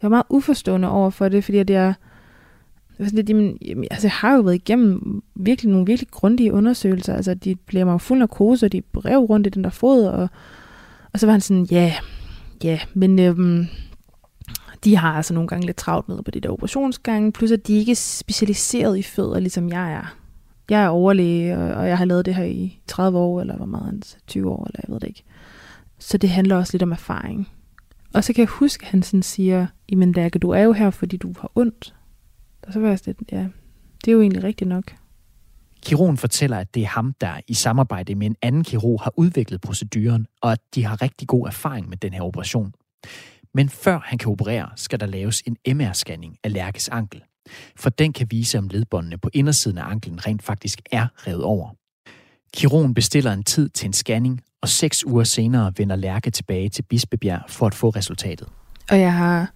Jeg 0.02 0.10
var 0.10 0.16
meget 0.16 0.26
uforstående 0.30 0.90
over 0.90 1.10
for 1.10 1.30
det, 1.30 1.44
fordi 1.44 1.58
at 1.58 1.70
jeg, 1.70 1.94
altså, 3.00 3.16
jeg, 3.16 3.30
lidt, 3.30 3.60
jamen, 3.62 3.88
altså, 3.92 4.08
jeg 4.08 4.12
har 4.12 4.36
jo 4.36 4.42
været 4.42 4.56
igennem 4.56 5.24
virkelig 5.36 5.72
nogle 5.72 5.86
virkelig 5.86 6.12
grundige 6.12 6.54
undersøgelser. 6.54 7.16
Altså, 7.16 7.34
de 7.34 7.56
bliver 7.56 7.86
mig 7.86 7.94
jo 7.94 7.98
fuld 7.98 8.20
narkose, 8.20 8.66
og 8.66 8.72
de 8.72 8.82
brev 8.82 9.20
rundt 9.20 9.48
i 9.48 9.50
den 9.50 9.64
der 9.64 9.70
fod, 9.70 10.06
og, 10.06 10.30
og 11.14 11.20
så 11.20 11.26
var 11.26 11.32
han 11.32 11.42
sådan, 11.42 11.68
ja, 11.72 11.94
ja, 12.64 12.80
men 12.94 13.20
øhm, 13.20 13.68
de 14.84 14.98
har 14.98 15.14
altså 15.14 15.34
nogle 15.34 15.48
gange 15.48 15.66
lidt 15.66 15.78
travlt 15.78 16.10
med 16.10 16.24
på 16.24 16.32
de 16.32 16.40
der 16.40 16.50
operationsgange, 16.50 17.32
plus 17.32 17.52
at 17.52 17.68
de 17.68 17.74
ikke 17.74 17.92
er 17.92 17.96
specialiseret 17.96 18.98
i 18.98 19.02
fødder, 19.02 19.40
ligesom 19.40 19.70
jeg 19.70 19.94
er. 19.94 20.18
Jeg 20.70 20.84
er 20.84 20.88
overlæge, 20.88 21.58
og, 21.58 21.88
jeg 21.88 21.98
har 21.98 22.06
lavet 22.06 22.26
det 22.26 22.36
her 22.36 22.44
i 22.44 22.80
30 22.88 23.18
år, 23.18 23.42
eller 23.42 23.56
hvor 23.58 23.66
meget, 23.66 23.94
altså 23.94 24.16
han- 24.16 24.22
20 24.28 24.52
år, 24.52 24.66
eller 24.66 24.80
jeg 24.88 24.94
ved 24.94 25.00
det 25.00 25.08
ikke. 25.08 25.24
Så 26.00 26.18
det 26.18 26.30
handler 26.30 26.56
også 26.56 26.74
lidt 26.74 26.84
om 26.84 26.92
erfaring. 26.92 27.50
Og 28.14 28.24
så 28.24 28.34
kan 28.34 28.42
jeg 28.42 28.48
huske, 28.50 28.86
at 28.86 28.92
han 28.92 29.04
sådan 29.04 29.24
siger, 29.24 29.68
jamen 29.92 30.12
Lærke, 30.12 30.40
du 30.40 30.50
er 30.50 30.62
jo 30.62 30.72
her, 30.74 30.90
fordi 30.90 31.18
du 31.18 31.34
har 31.40 31.52
ondt. 31.56 31.96
Og 32.64 32.74
så 32.74 32.80
var 32.80 32.88
jeg 32.88 33.00
sådan 33.00 33.26
ja, 33.32 33.48
det 34.06 34.08
er 34.08 34.12
jo 34.12 34.22
egentlig 34.22 34.44
rigtigt 34.44 34.68
nok. 34.68 34.96
Kirurgen 35.82 36.18
fortæller, 36.18 36.58
at 36.58 36.74
det 36.76 36.84
er 36.84 36.88
ham, 36.88 37.14
der 37.22 37.32
i 37.48 37.54
samarbejde 37.54 38.16
med 38.16 38.28
en 38.28 38.36
anden 38.42 38.64
kirurg 38.64 39.02
har 39.02 39.14
udviklet 39.18 39.62
proceduren, 39.62 40.28
og 40.42 40.52
at 40.52 40.60
de 40.76 40.86
har 40.86 41.02
rigtig 41.02 41.28
god 41.28 41.48
erfaring 41.48 41.90
med 41.90 41.98
den 41.98 42.14
her 42.14 42.22
operation. 42.22 42.74
Men 43.54 43.70
før 43.70 44.00
han 44.06 44.18
kan 44.18 44.32
operere, 44.32 44.70
skal 44.76 45.00
der 45.00 45.06
laves 45.06 45.44
en 45.46 45.58
MR-scanning 45.82 46.36
af 46.44 46.54
Lærkes 46.54 46.90
ankel. 46.90 47.22
For 47.76 47.90
den 47.90 48.14
kan 48.14 48.28
vise, 48.32 48.58
om 48.58 48.68
ledbåndene 48.68 49.18
på 49.18 49.30
indersiden 49.34 49.78
af 49.78 49.90
anklen 49.90 50.28
rent 50.28 50.44
faktisk 50.44 50.82
er 50.92 51.08
revet 51.28 51.44
over. 51.44 51.70
Kiron 52.54 52.94
bestiller 52.94 53.34
en 53.34 53.44
tid 53.44 53.70
til 53.70 53.86
en 53.86 53.94
scanning, 53.94 54.42
og 54.62 54.70
seks 54.70 55.06
uger 55.06 55.24
senere 55.24 55.74
vender 55.78 55.96
Lærke 55.96 56.32
tilbage 56.32 56.70
til 56.70 56.84
Bispebjerg 56.84 57.42
for 57.50 57.68
at 57.68 57.76
få 57.76 57.90
resultatet. 57.90 58.48
Og 58.90 59.00
jeg 59.00 59.14
har, 59.14 59.52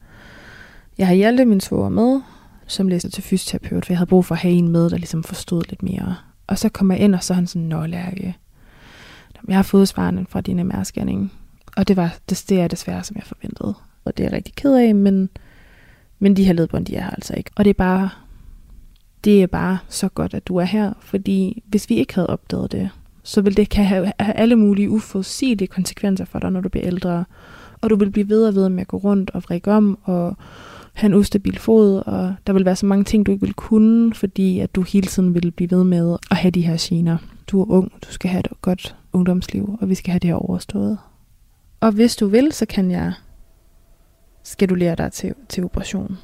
jeg 0.97 1.07
har 1.07 1.13
Hjalte, 1.13 1.45
min 1.45 1.59
svoger, 1.59 1.89
med, 1.89 2.21
som 2.67 2.87
læser 2.87 3.09
til 3.09 3.23
fysioterapeut, 3.23 3.85
for 3.85 3.93
jeg 3.93 3.97
havde 3.97 4.09
brug 4.09 4.25
for 4.25 4.35
at 4.35 4.41
have 4.41 4.53
en 4.53 4.67
med, 4.67 4.89
der 4.89 4.97
ligesom 4.97 5.23
forstod 5.23 5.63
lidt 5.69 5.83
mere. 5.83 6.15
Og 6.47 6.59
så 6.59 6.69
kommer 6.69 6.95
jeg 6.95 7.03
ind, 7.03 7.15
og 7.15 7.23
så 7.23 7.33
er 7.33 7.35
han 7.35 7.47
sådan, 7.47 7.67
Nå, 7.67 7.85
Lærke, 7.85 8.37
jeg 9.47 9.55
har 9.55 9.63
fået 9.63 9.87
svarene 9.87 10.25
fra 10.29 10.41
din 10.41 10.71
MR-scanning. 10.71 11.33
Og 11.77 11.87
det 11.87 11.97
var 11.97 12.17
det, 12.29 12.45
det 12.49 12.59
er 12.61 12.67
desværre, 12.67 13.03
som 13.03 13.15
jeg 13.15 13.23
forventede. 13.23 13.73
Og 14.05 14.17
det 14.17 14.23
er 14.23 14.27
jeg 14.27 14.33
rigtig 14.33 14.55
ked 14.55 14.75
af, 14.75 14.95
men, 14.95 15.29
men 16.21 16.35
de 16.35 16.43
her 16.43 16.53
ledbånd, 16.53 16.85
de 16.85 16.95
er 16.95 17.01
her 17.01 17.09
altså 17.09 17.33
ikke. 17.37 17.51
Og 17.55 17.65
det 17.65 17.69
er 17.69 17.73
bare, 17.73 18.09
det 19.23 19.43
er 19.43 19.47
bare 19.47 19.77
så 19.89 20.09
godt, 20.09 20.33
at 20.33 20.47
du 20.47 20.55
er 20.55 20.63
her, 20.63 20.93
fordi 20.99 21.63
hvis 21.67 21.89
vi 21.89 21.95
ikke 21.95 22.15
havde 22.15 22.27
opdaget 22.29 22.71
det, 22.71 22.89
så 23.23 23.41
ville 23.41 23.55
det 23.55 23.69
kan 23.69 23.85
have, 23.85 24.11
have 24.19 24.33
alle 24.33 24.55
mulige 24.55 24.89
uforudsigelige 24.89 25.67
konsekvenser 25.67 26.25
for 26.25 26.39
dig, 26.39 26.51
når 26.51 26.61
du 26.61 26.69
bliver 26.69 26.87
ældre. 26.87 27.25
Og 27.81 27.89
du 27.89 27.95
vil 27.95 28.11
blive 28.11 28.29
ved 28.29 28.47
og 28.47 28.55
ved 28.55 28.69
med 28.69 28.81
at 28.81 28.87
gå 28.87 28.97
rundt 28.97 29.29
og 29.29 29.43
vrikke 29.43 29.71
om 29.71 29.99
og 30.03 30.37
have 30.93 31.09
en 31.09 31.13
ustabil 31.13 31.59
fod, 31.59 32.03
og 32.05 32.35
der 32.47 32.53
vil 32.53 32.65
være 32.65 32.75
så 32.75 32.85
mange 32.85 33.03
ting, 33.03 33.25
du 33.25 33.31
ikke 33.31 33.45
vil 33.45 33.53
kunne, 33.53 34.13
fordi 34.13 34.59
at 34.59 34.75
du 34.75 34.81
hele 34.81 35.07
tiden 35.07 35.33
vil 35.35 35.51
blive 35.51 35.71
ved 35.71 35.83
med 35.83 36.17
at 36.31 36.37
have 36.37 36.51
de 36.51 36.61
her 36.61 36.77
gener. 36.79 37.17
Du 37.47 37.61
er 37.61 37.69
ung, 37.69 37.91
du 38.07 38.11
skal 38.11 38.29
have 38.29 38.39
et 38.39 38.61
godt 38.61 38.95
ungdomsliv, 39.13 39.77
og 39.81 39.89
vi 39.89 39.95
skal 39.95 40.11
have 40.11 40.19
det 40.19 40.27
her 40.27 40.35
overstået. 40.35 40.97
Og 41.79 41.91
hvis 41.91 42.15
du 42.15 42.27
vil, 42.27 42.51
så 42.51 42.65
kan 42.65 42.91
jeg 42.91 43.13
skedulere 44.43 44.95
dig 44.95 45.11
til, 45.11 45.33
til 45.49 45.63
operation 45.63 46.17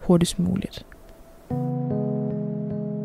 hurtigst 0.00 0.38
muligt. 0.38 0.86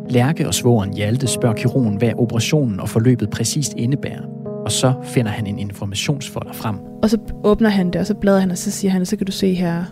Lærke 0.09 0.47
og 0.47 0.53
svogeren 0.53 0.93
Hjalte 0.93 1.27
spørger 1.27 1.55
kirurgen, 1.55 1.97
hvad 1.97 2.11
operationen 2.17 2.79
og 2.79 2.89
forløbet 2.89 3.29
præcist 3.29 3.73
indebærer. 3.77 4.21
Og 4.65 4.71
så 4.71 4.93
finder 5.03 5.31
han 5.31 5.47
en 5.47 5.59
informationsfolder 5.59 6.53
frem. 6.53 6.75
Og 7.03 7.09
så 7.09 7.17
åbner 7.43 7.69
han 7.69 7.87
det, 7.87 7.95
og 8.01 8.07
så 8.07 8.13
bladrer 8.13 8.39
han, 8.39 8.51
og 8.51 8.57
så 8.57 8.71
siger 8.71 8.91
han, 8.91 9.05
så 9.05 9.17
kan 9.17 9.25
du 9.25 9.31
se 9.31 9.53
her, 9.53 9.83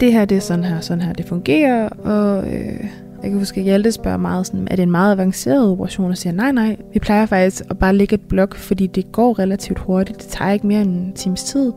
det 0.00 0.12
her, 0.12 0.24
det 0.24 0.36
er 0.36 0.40
sådan 0.40 0.64
her, 0.64 0.80
sådan 0.80 1.02
her, 1.02 1.12
det 1.12 1.26
fungerer. 1.26 1.88
Og 1.88 2.46
øh, 2.46 2.84
jeg 3.22 3.30
kan 3.30 3.38
huske, 3.38 3.60
at 3.60 3.64
Hjalte 3.64 3.92
spørger 3.92 4.16
meget 4.16 4.46
sådan, 4.46 4.68
er 4.70 4.76
det 4.76 4.82
en 4.82 4.90
meget 4.90 5.12
avanceret 5.12 5.68
operation? 5.68 6.10
Og 6.10 6.18
siger, 6.18 6.32
nej, 6.32 6.52
nej, 6.52 6.76
vi 6.92 6.98
plejer 6.98 7.26
faktisk 7.26 7.62
at 7.70 7.78
bare 7.78 7.96
lægge 7.96 8.14
et 8.14 8.20
blok, 8.28 8.56
fordi 8.56 8.86
det 8.86 9.12
går 9.12 9.38
relativt 9.38 9.78
hurtigt. 9.78 10.22
Det 10.22 10.28
tager 10.28 10.50
ikke 10.50 10.66
mere 10.66 10.82
end 10.82 10.90
en 10.90 11.12
times 11.12 11.44
tid. 11.44 11.72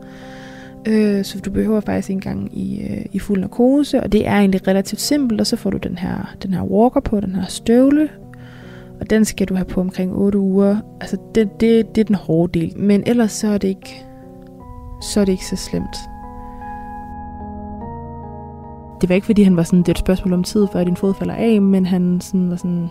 Øh, 0.88 1.24
så 1.24 1.40
du 1.40 1.50
behøver 1.50 1.80
faktisk 1.80 2.10
ikke 2.10 2.18
engang 2.28 2.58
i, 2.58 2.82
øh, 2.82 3.04
i 3.12 3.18
fuld 3.18 3.40
narkose, 3.40 4.02
og 4.02 4.12
det 4.12 4.26
er 4.26 4.36
egentlig 4.36 4.68
relativt 4.68 5.00
simpelt, 5.00 5.40
og 5.40 5.46
så 5.46 5.56
får 5.56 5.70
du 5.70 5.76
den 5.76 5.98
her, 5.98 6.34
den 6.42 6.54
her 6.54 6.62
walker 6.62 7.00
på, 7.00 7.20
den 7.20 7.34
her 7.34 7.46
støvle, 7.46 8.08
og 9.00 9.10
den 9.10 9.24
skal 9.24 9.48
du 9.48 9.54
have 9.54 9.64
på 9.64 9.80
omkring 9.80 10.14
8 10.14 10.38
uger. 10.38 10.76
Altså, 11.00 11.16
det, 11.34 11.60
det, 11.60 11.94
det 11.94 12.00
er 12.00 12.04
den 12.04 12.14
hårde 12.14 12.60
del. 12.60 12.78
Men 12.78 13.02
ellers 13.06 13.32
så 13.32 13.48
er 13.48 13.58
det 13.58 13.68
ikke, 13.68 14.04
så 15.02 15.20
er 15.20 15.24
det 15.24 15.32
ikke 15.32 15.46
så 15.46 15.56
slemt. 15.56 15.96
Det 19.00 19.08
var 19.08 19.14
ikke, 19.14 19.24
fordi 19.24 19.42
han 19.42 19.56
var 19.56 19.62
sådan, 19.62 19.78
det 19.78 19.88
er 19.88 19.92
et 19.92 19.98
spørgsmål 19.98 20.32
om 20.32 20.44
tid, 20.44 20.66
før 20.72 20.84
din 20.84 20.96
fod 20.96 21.14
falder 21.14 21.34
af, 21.34 21.62
men 21.62 21.86
han 21.86 22.20
sådan 22.20 22.50
var 22.50 22.56
sådan, 22.56 22.88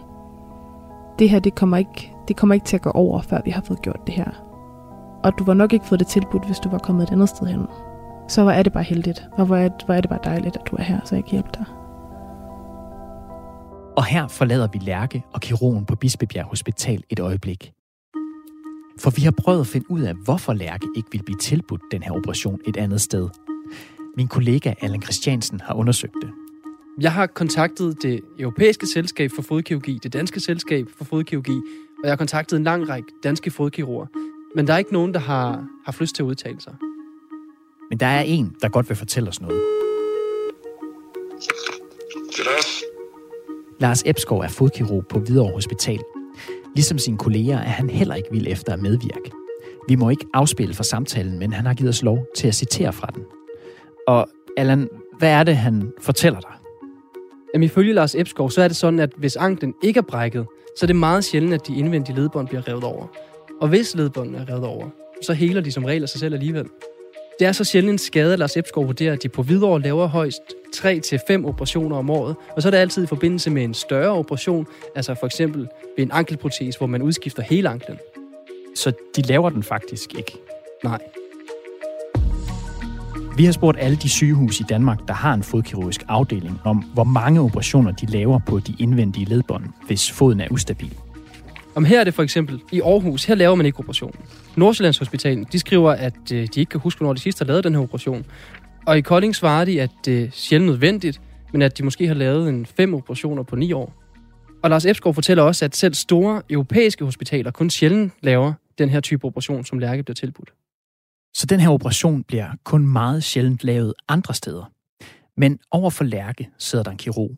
det 1.20 1.30
her, 1.30 1.40
det 1.40 1.56
kommer, 1.56 1.78
ikke, 1.78 2.14
det 2.28 2.36
kommer 2.36 2.54
ikke 2.54 2.66
til 2.66 2.76
at 2.76 2.82
gå 2.82 2.90
over, 2.90 3.22
før 3.22 3.42
vi 3.46 3.52
har 3.52 3.62
fået 3.62 3.82
gjort 3.82 4.00
det 4.08 4.14
her. 4.14 4.53
Og 5.24 5.40
du 5.40 5.44
var 5.44 5.54
nok 5.54 5.74
ikke 5.74 5.86
fået 5.86 6.00
det 6.00 6.08
tilbudt, 6.08 6.46
hvis 6.46 6.60
du 6.60 6.70
var 6.70 6.78
kommet 6.78 7.04
et 7.04 7.12
andet 7.12 7.30
sted 7.30 7.48
hen. 7.48 7.66
Så 8.28 8.42
hvor 8.42 8.52
er 8.52 8.64
det 8.64 8.74
bare 8.74 8.84
heldigt, 8.84 9.24
og 9.32 9.46
hvor 9.46 9.56
er, 9.56 9.70
hvor 9.86 9.94
er 9.94 10.02
det 10.02 10.10
bare 10.10 10.20
dejligt, 10.24 10.56
at 10.56 10.62
du 10.72 10.76
er 10.76 10.84
her, 10.84 11.00
så 11.06 11.16
jeg 11.16 11.24
kan 11.24 11.32
hjælpe 11.32 11.50
dig. 11.54 11.66
Og 13.98 14.06
her 14.06 14.28
forlader 14.28 14.68
vi 14.74 14.80
Lærke 14.80 15.24
og 15.34 15.42
kirurgen 15.42 15.86
på 15.86 15.96
Bispebjerg 15.96 16.46
Hospital 16.46 17.04
et 17.10 17.20
øjeblik. 17.20 17.72
For 19.00 19.10
vi 19.10 19.22
har 19.22 19.32
prøvet 19.32 19.60
at 19.60 19.68
finde 19.68 19.92
ud 19.92 20.02
af, 20.02 20.14
hvorfor 20.26 20.54
Lærke 20.54 20.88
ikke 20.96 21.10
vil 21.12 21.24
blive 21.26 21.38
tilbudt 21.38 21.82
den 21.92 22.04
her 22.04 22.12
operation 22.12 22.60
et 22.68 22.78
andet 22.78 23.02
sted. 23.02 23.30
Min 24.18 24.28
kollega 24.28 24.74
Allan 24.82 25.02
Christiansen 25.02 25.62
har 25.62 25.74
undersøgt 25.74 26.14
det. 26.22 26.30
Jeg 27.02 27.14
har 27.14 27.28
kontaktet 27.28 28.04
det 28.04 28.20
europæiske 28.40 28.88
selskab 28.94 29.32
for 29.36 29.42
fodkirurgi, 29.42 30.00
det 30.04 30.14
danske 30.14 30.40
selskab 30.40 30.86
for 30.98 31.04
fodkirurgi, 31.04 31.62
og 32.04 32.04
jeg 32.04 32.12
har 32.12 32.18
kontaktet 32.18 32.58
en 32.58 32.64
lang 32.64 32.90
række 32.90 33.08
danske 33.24 33.52
fodkirurger. 33.52 34.06
Men 34.56 34.68
der 34.68 34.74
er 34.74 34.78
ikke 34.78 34.94
nogen, 34.94 35.14
der 35.14 35.20
har 35.20 35.66
haft 35.86 36.02
lyst 36.02 36.16
til 36.16 36.24
at 36.24 36.28
udtale 36.28 36.62
sig. 36.62 36.76
Men 37.90 38.00
der 38.00 38.06
er 38.06 38.22
en, 38.22 38.56
der 38.62 38.70
godt 38.70 38.90
vil 38.90 38.98
fortælle 38.98 39.30
os 39.30 39.42
noget. 39.42 39.62
Det 42.30 42.40
er 42.40 42.52
Lars. 42.52 42.84
Lars 43.80 44.04
Ebskov 44.06 44.40
er 44.40 44.48
fodkirurg 44.48 45.08
på 45.08 45.20
Hvidovre 45.20 45.54
Hospital. 45.54 46.00
Ligesom 46.76 46.98
sine 46.98 47.18
kolleger 47.18 47.58
er 47.58 47.70
han 47.70 47.90
heller 47.90 48.16
ikke 48.16 48.30
vild 48.32 48.48
efter 48.48 48.74
at 48.74 48.82
medvirke. 48.82 49.32
Vi 49.88 49.96
må 49.96 50.10
ikke 50.10 50.26
afspille 50.34 50.74
for 50.74 50.84
samtalen, 50.84 51.40
men 51.40 51.54
han 51.54 51.66
har 51.66 51.74
givet 51.74 51.90
os 51.90 52.04
lov 52.04 52.26
til 52.36 52.48
at 52.48 52.56
citere 52.56 52.94
fra 52.94 53.08
den. 53.16 53.24
Og 54.08 54.28
Allan, 54.58 54.90
hvad 55.18 55.30
er 55.30 55.44
det, 55.44 55.58
han 55.58 55.92
fortæller 56.02 56.40
dig? 56.40 56.52
Jamen, 57.54 57.66
ifølge 57.66 57.94
Lars 57.94 58.16
Ebskov, 58.16 58.52
så 58.52 58.62
er 58.62 58.68
det 58.68 58.78
sådan, 58.78 59.00
at 59.00 59.12
hvis 59.18 59.36
anklen 59.36 59.74
ikke 59.84 59.98
er 59.98 60.02
brækket, 60.02 60.46
så 60.78 60.86
er 60.86 60.88
det 60.88 60.96
meget 60.96 61.24
sjældent, 61.24 61.54
at 61.54 61.68
de 61.68 61.76
indvendige 61.76 62.16
ledbånd 62.16 62.48
bliver 62.48 62.68
revet 62.68 62.84
over. 62.84 63.08
Og 63.64 63.70
hvis 63.70 63.96
ledbåndene 63.96 64.38
er 64.38 64.50
revet 64.50 64.64
over, 64.66 64.90
så 65.22 65.34
heler 65.34 65.62
de 65.62 65.72
som 65.72 65.86
regel 65.86 66.04
af 66.04 66.10
sig 66.10 66.20
selv 66.20 66.34
alligevel. 66.34 66.66
Det 67.40 67.48
er 67.48 67.52
så 67.52 67.64
sjældent 67.64 67.92
en 67.92 67.98
skade, 67.98 68.34
at 68.34 68.40
Lars 68.40 68.58
Ebskov 68.58 68.86
vurderer, 68.86 69.14
at 69.14 69.24
de 69.24 69.30
på 69.30 69.42
videre 69.42 69.82
laver 69.82 70.08
højst 70.08 70.42
3-5 70.76 71.46
operationer 71.46 71.98
om 71.98 72.10
året. 72.10 72.36
Og 72.56 72.62
så 72.62 72.70
er 72.70 72.72
det 72.72 72.78
altid 72.78 73.04
i 73.04 73.08
forbindelse 73.08 73.50
med 73.50 73.64
en 73.64 73.74
større 73.74 74.10
operation, 74.10 74.68
altså 74.96 75.16
for 75.20 75.26
eksempel 75.26 75.62
ved 75.98 76.06
en 76.06 76.12
ankelprotese, 76.12 76.78
hvor 76.78 76.88
man 76.88 77.02
udskifter 77.02 77.44
hele 77.44 77.70
anklen. 77.70 77.98
Så 78.76 78.92
de 79.16 79.22
laver 79.22 79.50
den 79.50 79.64
faktisk 79.64 80.16
ikke. 80.18 80.38
Nej. 80.84 81.00
Vi 83.38 83.46
har 83.46 83.52
spurgt 83.52 83.78
alle 83.80 83.98
de 83.98 84.10
sygehus 84.10 84.60
i 84.60 84.64
Danmark, 84.70 85.08
der 85.08 85.14
har 85.14 85.34
en 85.34 85.44
fodkirurgisk 85.44 86.02
afdeling, 86.08 86.60
om 86.64 86.78
hvor 86.78 87.04
mange 87.04 87.42
operationer 87.42 87.92
de 87.92 88.06
laver 88.06 88.40
på 88.48 88.60
de 88.60 88.76
indvendige 88.80 89.26
ledbånd, 89.26 89.64
hvis 89.88 90.12
foden 90.12 90.42
er 90.42 90.48
ustabil. 90.52 90.94
Om 91.76 91.86
her 91.86 92.00
er 92.00 92.04
det 92.04 92.14
for 92.14 92.24
eksempel 92.24 92.62
i 92.72 92.82
Aarhus, 92.82 93.26
her 93.26 93.36
laver 93.36 93.56
man 93.56 93.66
ikke 93.66 93.80
operationen. 93.80 94.20
Nordsjællands 94.56 94.98
Hospital, 94.98 95.46
de 95.52 95.60
skriver, 95.60 95.92
at 95.92 96.32
øh, 96.34 96.48
de 96.56 96.60
ikke 96.60 96.70
kan 96.70 96.80
huske, 96.80 97.00
hvornår 97.00 97.14
de 97.14 97.20
sidst 97.20 97.40
har 97.40 97.46
lavet 97.46 97.64
den 97.64 97.76
her 97.76 97.82
operation. 97.82 98.26
Og 98.88 98.98
i 98.98 99.02
Kolding 99.02 99.36
svarer 99.36 99.66
de, 99.66 99.82
at 99.82 99.92
det 100.06 100.24
er 100.24 100.28
sjældent 100.32 100.70
nødvendigt, 100.70 101.22
men 101.54 101.62
at 101.62 101.78
de 101.78 101.84
måske 101.84 102.08
har 102.08 102.14
lavet 102.14 102.50
en 102.50 102.66
fem 102.66 102.94
operationer 102.94 103.44
på 103.44 103.56
ni 103.56 103.74
år. 103.74 103.94
Og 104.64 104.70
Lars 104.70 104.86
Ebsgaard 104.86 105.14
fortæller 105.16 105.44
også, 105.44 105.66
at 105.66 105.76
selv 105.76 105.94
store 105.94 106.42
europæiske 106.50 107.06
hospitaler 107.06 107.52
kun 107.52 107.70
sjældent 107.70 108.14
laver 108.22 108.54
den 108.78 108.90
her 108.90 109.00
type 109.00 109.26
operation, 109.26 109.66
som 109.66 109.80
Lærke 109.80 110.04
bliver 110.04 110.16
tilbudt. 110.16 110.54
Så 111.36 111.46
den 111.46 111.60
her 111.60 111.70
operation 111.70 112.24
bliver 112.24 112.48
kun 112.64 112.88
meget 112.88 113.24
sjældent 113.24 113.64
lavet 113.64 113.94
andre 114.08 114.34
steder. 114.34 114.72
Men 115.38 115.60
over 115.72 115.90
for 115.90 116.04
Lærke 116.04 116.50
sidder 116.58 116.84
der 116.84 116.92
en 116.92 116.98
kirurg, 116.98 117.38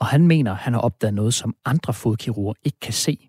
og 0.00 0.06
han 0.06 0.26
mener, 0.26 0.54
han 0.54 0.72
har 0.72 0.80
opdaget 0.80 1.14
noget, 1.14 1.34
som 1.34 1.54
andre 1.64 1.92
fodkirurger 1.94 2.54
ikke 2.64 2.80
kan 2.80 2.92
se. 2.92 3.28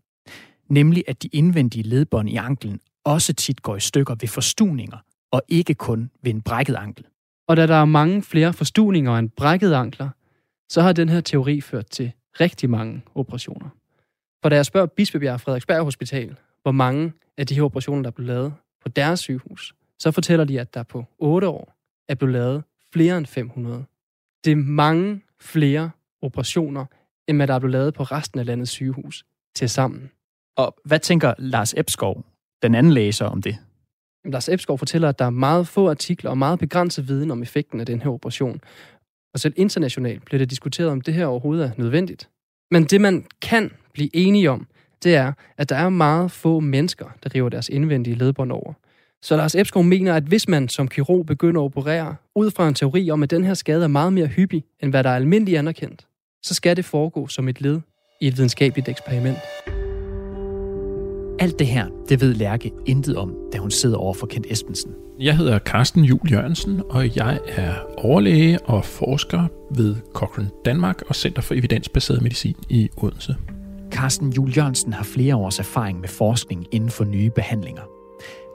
Nemlig, 0.70 1.04
at 1.08 1.24
de 1.24 1.28
indvendige 1.28 1.84
ledbånd 1.84 2.30
i 2.30 2.36
anklen 2.36 2.80
også 3.04 3.34
tit 3.34 3.62
går 3.62 3.76
i 3.76 3.80
stykker 3.80 4.16
ved 4.16 4.28
forstuninger, 4.28 4.98
og 5.32 5.42
ikke 5.48 5.74
kun 5.74 6.12
ved 6.22 6.32
en 6.32 6.42
brækket 6.42 6.76
ankel. 6.76 7.06
Og 7.48 7.58
da 7.58 7.68
der 7.68 7.76
er 7.76 7.86
mange 7.86 8.24
flere 8.24 8.54
forstuninger 8.54 9.18
end 9.18 9.30
brækkede 9.30 9.76
ankler, 9.76 10.10
så 10.70 10.82
har 10.82 10.94
den 10.94 11.10
her 11.10 11.22
teori 11.22 11.62
ført 11.62 11.86
til 11.86 12.12
rigtig 12.40 12.70
mange 12.70 13.02
operationer. 13.16 13.70
For 14.42 14.50
da 14.50 14.56
jeg 14.56 14.66
spørger 14.66 14.88
Bispebjerg 14.88 15.42
Frederiksberg 15.42 15.84
Hospital, 15.84 16.36
hvor 16.62 16.72
mange 16.72 17.14
af 17.38 17.48
de 17.48 17.56
her 17.56 17.64
operationer, 17.64 18.02
der 18.02 18.10
er 18.10 18.12
blevet 18.12 18.28
lavet 18.28 18.54
på 18.82 18.90
deres 18.90 19.20
sygehus, 19.20 19.76
så 20.00 20.12
fortæller 20.12 20.46
de, 20.46 20.60
at 20.60 20.74
der 20.74 20.84
på 20.84 21.06
8 21.20 21.48
år 21.48 21.76
er 22.08 22.16
blevet 22.16 22.34
lavet 22.34 22.64
flere 22.94 23.18
end 23.18 23.26
500. 23.26 23.86
Det 24.46 24.52
er 24.52 24.56
mange 24.56 25.22
flere 25.40 25.92
operationer, 26.22 26.86
end 27.28 27.38
hvad 27.38 27.48
der 27.48 27.54
er 27.54 27.60
blevet 27.60 27.72
lavet 27.72 27.94
på 27.94 28.04
resten 28.04 28.40
af 28.40 28.46
landets 28.46 28.72
sygehus 28.72 29.26
til 29.56 29.70
sammen. 29.70 30.12
Og 30.58 30.76
hvad 30.86 31.00
tænker 31.00 31.34
Lars 31.38 31.74
Ebskov, 31.78 32.26
den 32.62 32.76
anden 32.76 32.92
læser, 32.92 33.26
om 33.26 33.42
det? 33.42 33.58
Lars 34.26 34.50
Ebskov 34.50 34.78
fortæller, 34.78 35.10
at 35.10 35.20
der 35.20 35.26
er 35.26 35.30
meget 35.30 35.68
få 35.68 35.90
artikler 35.90 36.30
og 36.30 36.38
meget 36.38 36.60
begrænset 36.60 37.08
viden 37.08 37.32
om 37.32 37.42
effekten 37.42 37.80
af 37.80 37.86
den 37.86 38.02
her 38.02 38.10
operation. 38.10 38.62
Og 39.34 39.40
selv 39.40 39.54
internationalt 39.58 40.26
bliver 40.26 40.40
det 40.40 40.50
diskuteret, 40.50 40.90
om 40.90 41.02
det 41.02 41.14
her 41.14 41.26
overhovedet 41.26 41.66
er 41.66 41.72
nødvendigt. 41.78 42.30
Men 42.72 42.84
det, 42.84 43.02
man 43.02 43.26
kan 43.42 43.72
blive 43.94 44.10
enige 44.16 44.52
om, 44.52 44.68
det 45.04 45.16
er, 45.16 45.34
at 45.58 45.70
der 45.70 45.76
er 45.76 45.90
meget 45.90 46.32
få 46.32 46.60
mennesker, 46.60 47.06
der 47.24 47.36
river 47.36 47.50
deres 47.50 47.70
indvendige 47.70 48.16
ledbånd 48.16 48.52
over. 48.52 48.74
Så 49.22 49.36
Lars 49.38 49.56
Ebskov 49.56 49.84
mener, 49.84 50.16
at 50.16 50.24
hvis 50.24 50.48
man 50.48 50.70
som 50.70 50.88
kirurg 50.88 51.26
begynder 51.26 51.62
at 51.62 51.66
operere 51.66 52.16
ud 52.36 52.52
fra 52.52 52.68
en 52.68 52.74
teori 52.74 53.12
om, 53.12 53.24
at 53.24 53.32
den 53.32 53.44
her 53.44 53.54
skade 53.54 53.84
er 53.84 53.88
meget 53.88 54.14
mere 54.14 54.28
hyppig, 54.28 54.64
end 54.80 54.92
hvad 54.92 55.04
der 55.04 55.10
er 55.10 55.16
almindeligt 55.16 55.58
anerkendt, 55.58 56.08
så 56.44 56.54
skal 56.54 56.76
det 56.76 56.86
foregå 56.86 57.28
som 57.28 57.48
et 57.48 57.62
led 57.62 57.82
i 58.22 58.28
et 58.28 58.38
videnskabeligt 58.38 58.90
eksperiment. 58.90 59.38
Alt 61.40 61.60
det 61.60 61.68
her, 61.68 61.88
det 62.10 62.22
ved 62.22 62.34
Lærke 62.34 62.72
intet 62.86 63.16
om, 63.16 63.36
da 63.54 63.58
hun 63.58 63.72
sidder 63.72 63.98
over 63.98 64.14
for 64.14 64.28
Kent 64.28 64.46
Espensen. 64.50 64.92
Jeg 65.20 65.38
hedder 65.38 65.60
Carsten 65.60 66.04
Jul 66.04 66.32
Jørgensen, 66.32 66.82
og 66.90 67.16
jeg 67.16 67.40
er 67.48 67.74
overlæge 67.98 68.60
og 68.66 68.86
forsker 68.86 69.48
ved 69.76 69.96
Cochrane 70.14 70.50
Danmark 70.66 71.02
og 71.08 71.16
Center 71.16 71.42
for 71.42 71.54
Evidensbaseret 71.54 72.22
Medicin 72.22 72.56
i 72.70 72.90
Odense. 72.98 73.36
Carsten 73.92 74.30
Jul 74.30 74.58
Jørgensen 74.58 74.94
har 74.94 75.04
flere 75.04 75.36
års 75.36 75.60
erfaring 75.60 76.00
med 76.00 76.10
forskning 76.10 76.68
inden 76.72 76.90
for 76.90 77.04
nye 77.04 77.30
behandlinger. 77.30 77.82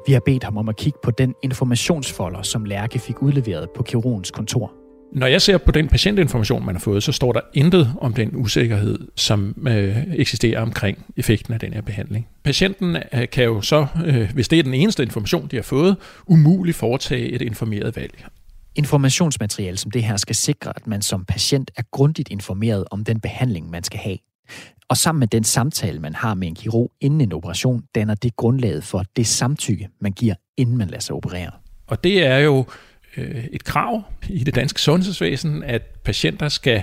Vi 0.07 0.13
har 0.13 0.21
bedt 0.21 0.45
ham 0.45 0.57
om 0.57 0.69
at 0.69 0.77
kigge 0.77 0.99
på 1.03 1.11
den 1.11 1.35
informationsfolder, 1.43 2.43
som 2.43 2.65
Lærke 2.65 2.99
fik 2.99 3.23
udleveret 3.23 3.71
på 3.77 3.83
kirurgens 3.83 4.31
kontor. 4.31 4.73
Når 5.13 5.27
jeg 5.27 5.43
ser 5.43 5.59
på 5.59 5.73
den 5.73 5.89
patientinformation, 5.89 6.67
man 6.67 6.75
har 6.75 6.81
fået, 6.81 7.03
så 7.03 7.13
står 7.13 7.33
der 7.33 7.41
intet 7.55 7.95
om 8.01 8.15
den 8.15 8.37
usikkerhed, 8.37 8.99
som 9.17 9.67
øh, 9.69 9.97
eksisterer 10.15 10.61
omkring 10.61 11.05
effekten 11.17 11.55
af 11.55 11.61
den 11.61 11.73
her 11.73 11.81
behandling. 11.81 12.29
Patienten 12.45 12.97
øh, 12.97 13.29
kan 13.33 13.45
jo 13.45 13.61
så, 13.61 13.87
øh, 14.07 14.31
hvis 14.35 14.49
det 14.49 14.59
er 14.59 14.63
den 14.63 14.75
eneste 14.75 15.03
information, 15.03 15.49
de 15.51 15.57
har 15.57 15.63
fået, 15.63 15.97
umuligt 16.27 16.77
foretage 16.77 17.29
et 17.29 17.43
informeret 17.43 17.97
valg. 17.97 18.25
Informationsmateriale 18.75 19.77
som 19.77 19.91
det 19.91 20.05
her 20.05 20.17
skal 20.17 20.37
sikre, 20.37 20.73
at 20.77 20.87
man 20.87 21.03
som 21.03 21.25
patient 21.25 21.71
er 21.77 21.83
grundigt 21.91 22.29
informeret 22.29 22.85
om 22.91 23.05
den 23.05 23.21
behandling, 23.21 23.71
man 23.71 23.85
skal 23.85 24.01
have. 24.01 24.19
Og 24.89 24.97
sammen 24.97 25.21
med 25.21 25.29
den 25.29 25.45
samtale, 25.45 26.01
man 26.01 26.15
har 26.15 26.35
med 26.35 26.49
en 26.49 26.55
kirurg 26.55 26.93
inden 27.01 27.21
en 27.21 27.33
operation, 27.33 27.83
danner 27.95 28.15
det 28.15 28.37
grundlaget 28.37 28.85
for 28.85 29.05
det 29.17 29.27
samtykke, 29.27 29.89
man 30.01 30.13
giver, 30.13 30.35
inden 30.57 30.77
man 30.77 30.89
lader 30.89 31.01
sig 31.01 31.15
operere. 31.15 31.51
Og 31.87 32.05
det 32.05 32.27
er 32.27 32.39
jo 32.39 32.65
øh, 33.17 33.45
et 33.53 33.65
krav 33.65 34.03
i 34.29 34.45
det 34.45 34.55
danske 34.55 34.81
sundhedsvæsen, 34.81 35.63
at 35.63 35.83
patienter 36.05 36.49
skal 36.49 36.83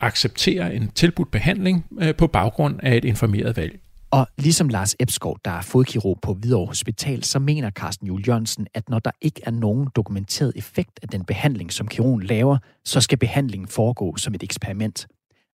acceptere 0.00 0.74
en 0.74 0.88
tilbudt 0.88 1.30
behandling 1.30 1.86
øh, 2.00 2.14
på 2.14 2.26
baggrund 2.26 2.80
af 2.82 2.96
et 2.96 3.04
informeret 3.04 3.56
valg. 3.56 3.78
Og 4.10 4.28
ligesom 4.38 4.68
Lars 4.68 4.96
Ebskov, 5.00 5.38
der 5.44 5.50
er 5.50 5.62
fodkirurg 5.62 6.18
på 6.22 6.34
Hvidovre 6.34 6.66
Hospital, 6.66 7.24
så 7.24 7.38
mener 7.38 7.70
Carsten 7.70 8.06
Jul 8.06 8.28
Jørgensen, 8.28 8.66
at 8.74 8.88
når 8.88 8.98
der 8.98 9.10
ikke 9.20 9.40
er 9.46 9.50
nogen 9.50 9.88
dokumenteret 9.96 10.52
effekt 10.56 11.00
af 11.02 11.08
den 11.08 11.24
behandling, 11.24 11.72
som 11.72 11.88
kirurgen 11.88 12.22
laver, 12.22 12.58
så 12.84 13.00
skal 13.00 13.18
behandlingen 13.18 13.68
foregå 13.68 14.16
som 14.16 14.34
et 14.34 14.42
eksperiment. 14.42 15.06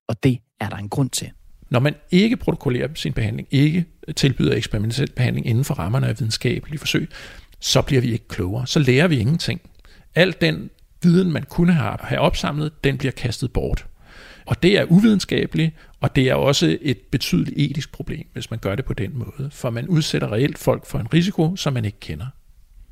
Og 0.08 0.22
det 0.22 0.38
er 0.61 0.68
der 0.68 0.76
en 0.76 0.88
grund 0.88 1.11
til. 1.11 1.30
Når 1.70 1.80
man 1.80 1.94
ikke 2.11 2.37
protokollerer 2.37 2.88
sin 2.94 3.12
behandling, 3.12 3.48
ikke 3.50 3.85
tilbyder 4.16 4.54
eksperimentel 4.54 5.12
behandling 5.16 5.46
inden 5.46 5.64
for 5.64 5.74
rammerne 5.74 6.06
af 6.06 6.20
videnskabelige 6.20 6.78
forsøg, 6.78 7.08
så 7.61 7.82
bliver 7.82 8.02
vi 8.02 8.12
ikke 8.12 8.28
klogere. 8.28 8.66
Så 8.66 8.78
lærer 8.78 9.08
vi 9.08 9.18
ingenting. 9.18 9.61
Al 10.14 10.35
den 10.40 10.70
viden, 11.03 11.33
man 11.33 11.42
kunne 11.42 11.72
have 11.72 12.20
opsamlet, 12.20 12.85
den 12.85 12.98
bliver 12.98 13.12
kastet 13.12 13.53
bort. 13.53 13.87
Og 14.46 14.62
det 14.62 14.79
er 14.79 14.85
uvidenskabeligt, 14.85 15.75
og 16.01 16.16
det 16.16 16.29
er 16.29 16.35
også 16.35 16.79
et 16.81 16.98
betydeligt 16.98 17.59
etisk 17.59 17.92
problem, 17.92 18.27
hvis 18.33 18.51
man 18.51 18.59
gør 18.59 18.75
det 18.75 18.85
på 18.85 18.92
den 18.92 19.18
måde. 19.18 19.51
For 19.51 19.70
man 19.70 19.88
udsætter 19.88 20.33
reelt 20.33 20.59
folk 20.59 20.87
for 20.87 20.98
en 20.98 21.14
risiko, 21.14 21.57
som 21.57 21.72
man 21.72 21.85
ikke 21.85 22.01
kender. 22.01 22.27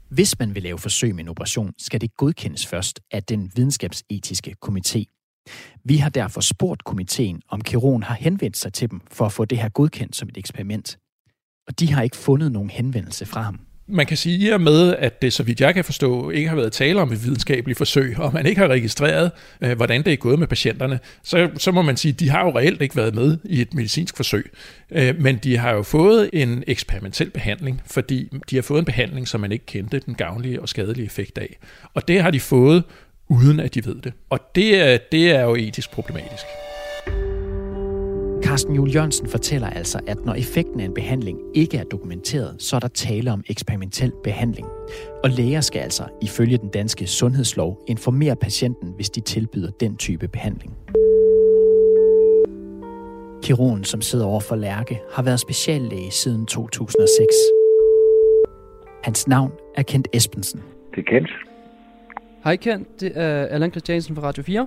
Hvis 0.09 0.39
man 0.39 0.55
vil 0.55 0.63
lave 0.63 0.79
forsøg 0.79 1.15
med 1.15 1.25
en 1.25 1.29
operation, 1.29 1.73
skal 1.79 2.01
det 2.01 2.17
godkendes 2.17 2.67
først 2.67 3.01
af 3.11 3.23
den 3.23 3.53
videnskabsetiske 3.57 4.57
komité. 4.67 5.05
Vi 5.85 5.97
har 5.97 6.11
derfor 6.11 6.41
spurgt 6.41 6.85
komiteen, 6.85 7.43
om 7.49 7.61
kirurgen 7.61 8.03
har 8.03 8.15
henvendt 8.15 8.57
sig 8.57 8.73
til 8.73 8.91
dem 8.91 9.01
for 9.11 9.27
at 9.27 9.33
få 9.33 9.45
det 9.45 9.59
her 9.59 9.69
godkendt 9.69 10.17
som 10.17 10.29
et 10.29 10.37
eksperiment. 10.37 10.99
Og 11.69 11.81
de 11.81 11.93
har 11.93 12.03
ikke 12.03 12.17
fundet 12.17 12.53
nogen 12.53 12.71
henvendelse 12.71 13.27
fra 13.27 13.43
ham 13.43 13.61
man 13.90 14.07
kan 14.07 14.16
sige, 14.16 14.38
i 14.38 14.48
og 14.48 14.61
med, 14.61 14.96
at 14.96 15.22
det, 15.22 15.33
så 15.33 15.42
vidt 15.42 15.61
jeg 15.61 15.74
kan 15.74 15.85
forstå, 15.85 16.31
ikke 16.31 16.48
har 16.48 16.57
været 16.57 16.72
tale 16.72 17.00
om 17.00 17.12
et 17.12 17.24
videnskabeligt 17.24 17.79
forsøg, 17.79 18.14
og 18.18 18.33
man 18.35 18.46
ikke 18.46 18.61
har 18.61 18.68
registreret, 18.68 19.31
øh, 19.61 19.76
hvordan 19.76 20.03
det 20.03 20.12
er 20.12 20.16
gået 20.16 20.38
med 20.38 20.46
patienterne, 20.46 21.00
så, 21.24 21.50
så 21.57 21.72
må 21.72 21.83
man 21.83 21.96
sige, 21.96 22.12
at 22.12 22.20
de 22.20 22.31
har 22.31 22.44
jo 22.44 22.59
reelt 22.59 22.83
ikke 22.83 22.96
været 22.96 23.14
med 23.14 23.38
i 23.44 23.61
et 23.61 23.74
medicinsk 23.74 24.16
forsøg. 24.16 24.53
Øh, 24.90 25.20
men 25.20 25.37
de 25.37 25.57
har 25.57 25.74
jo 25.74 25.83
fået 25.83 26.31
en 26.33 26.64
eksperimentel 26.66 27.31
behandling, 27.31 27.83
fordi 27.87 28.29
de 28.50 28.57
har 28.57 28.62
fået 28.62 28.79
en 28.79 28.85
behandling, 28.85 29.29
som 29.29 29.40
man 29.40 29.53
ikke 29.53 29.66
kendte 29.66 30.00
den 30.07 30.14
gavnlige 30.14 30.62
og 30.62 30.68
skadelige 30.68 31.07
effekt 31.07 31.38
af. 31.38 31.59
Og 31.94 32.09
det 32.09 32.22
har 32.22 32.31
de 32.31 32.40
fået, 32.40 32.85
uden 33.29 33.61
at 33.61 33.74
de 33.74 33.87
ved 33.87 33.94
det. 33.94 34.12
Og 34.31 34.40
det 34.55 34.81
er, 34.81 34.98
det 35.12 35.31
er 35.31 35.42
jo 35.42 35.55
etisk 35.55 35.90
problematisk. 35.90 36.44
Carsten 38.42 38.74
Jul 38.74 38.90
Jørgensen 38.94 39.29
fortæller 39.29 39.70
altså, 39.70 40.00
at 40.07 40.24
når 40.24 40.35
effekten 40.35 40.81
af 40.81 40.85
en 40.85 40.94
behandling 40.94 41.38
ikke 41.55 41.79
er 41.79 41.85
dokumenteret, 41.85 42.62
så 42.62 42.76
er 42.76 42.81
der 42.81 42.88
tale 42.88 43.33
om 43.33 43.44
eksperimentel 43.50 44.12
behandling. 44.24 44.66
Og 45.24 45.31
læger 45.31 45.61
skal 45.61 45.81
altså, 45.81 46.05
ifølge 46.22 46.59
den 46.59 46.68
danske 46.68 47.07
sundhedslov, 47.07 47.85
informere 47.88 48.37
patienten, 48.37 48.92
hvis 48.96 49.11
de 49.11 49.20
tilbyder 49.20 49.70
den 49.70 49.96
type 49.96 50.29
behandling. 50.29 50.72
Kirurgen, 53.42 53.85
som 53.85 54.00
sidder 54.00 54.26
over 54.26 54.40
for 54.40 54.57
Lærke, 54.57 55.00
har 55.12 55.22
været 55.22 55.40
speciallæge 55.40 56.11
siden 56.11 56.46
2006. 56.46 57.26
Hans 59.05 59.29
navn 59.29 59.53
er 59.76 59.83
Kent 59.83 60.09
Espensen. 60.12 60.62
Det 60.94 60.98
er 60.98 61.11
Kent. 61.11 61.31
Hej 62.44 62.57
Kent, 62.57 63.00
det 63.00 63.12
er 63.14 63.46
Allan 63.46 63.70
Christiansen 63.70 64.16
fra 64.16 64.22
Radio 64.22 64.42
4. 64.42 64.66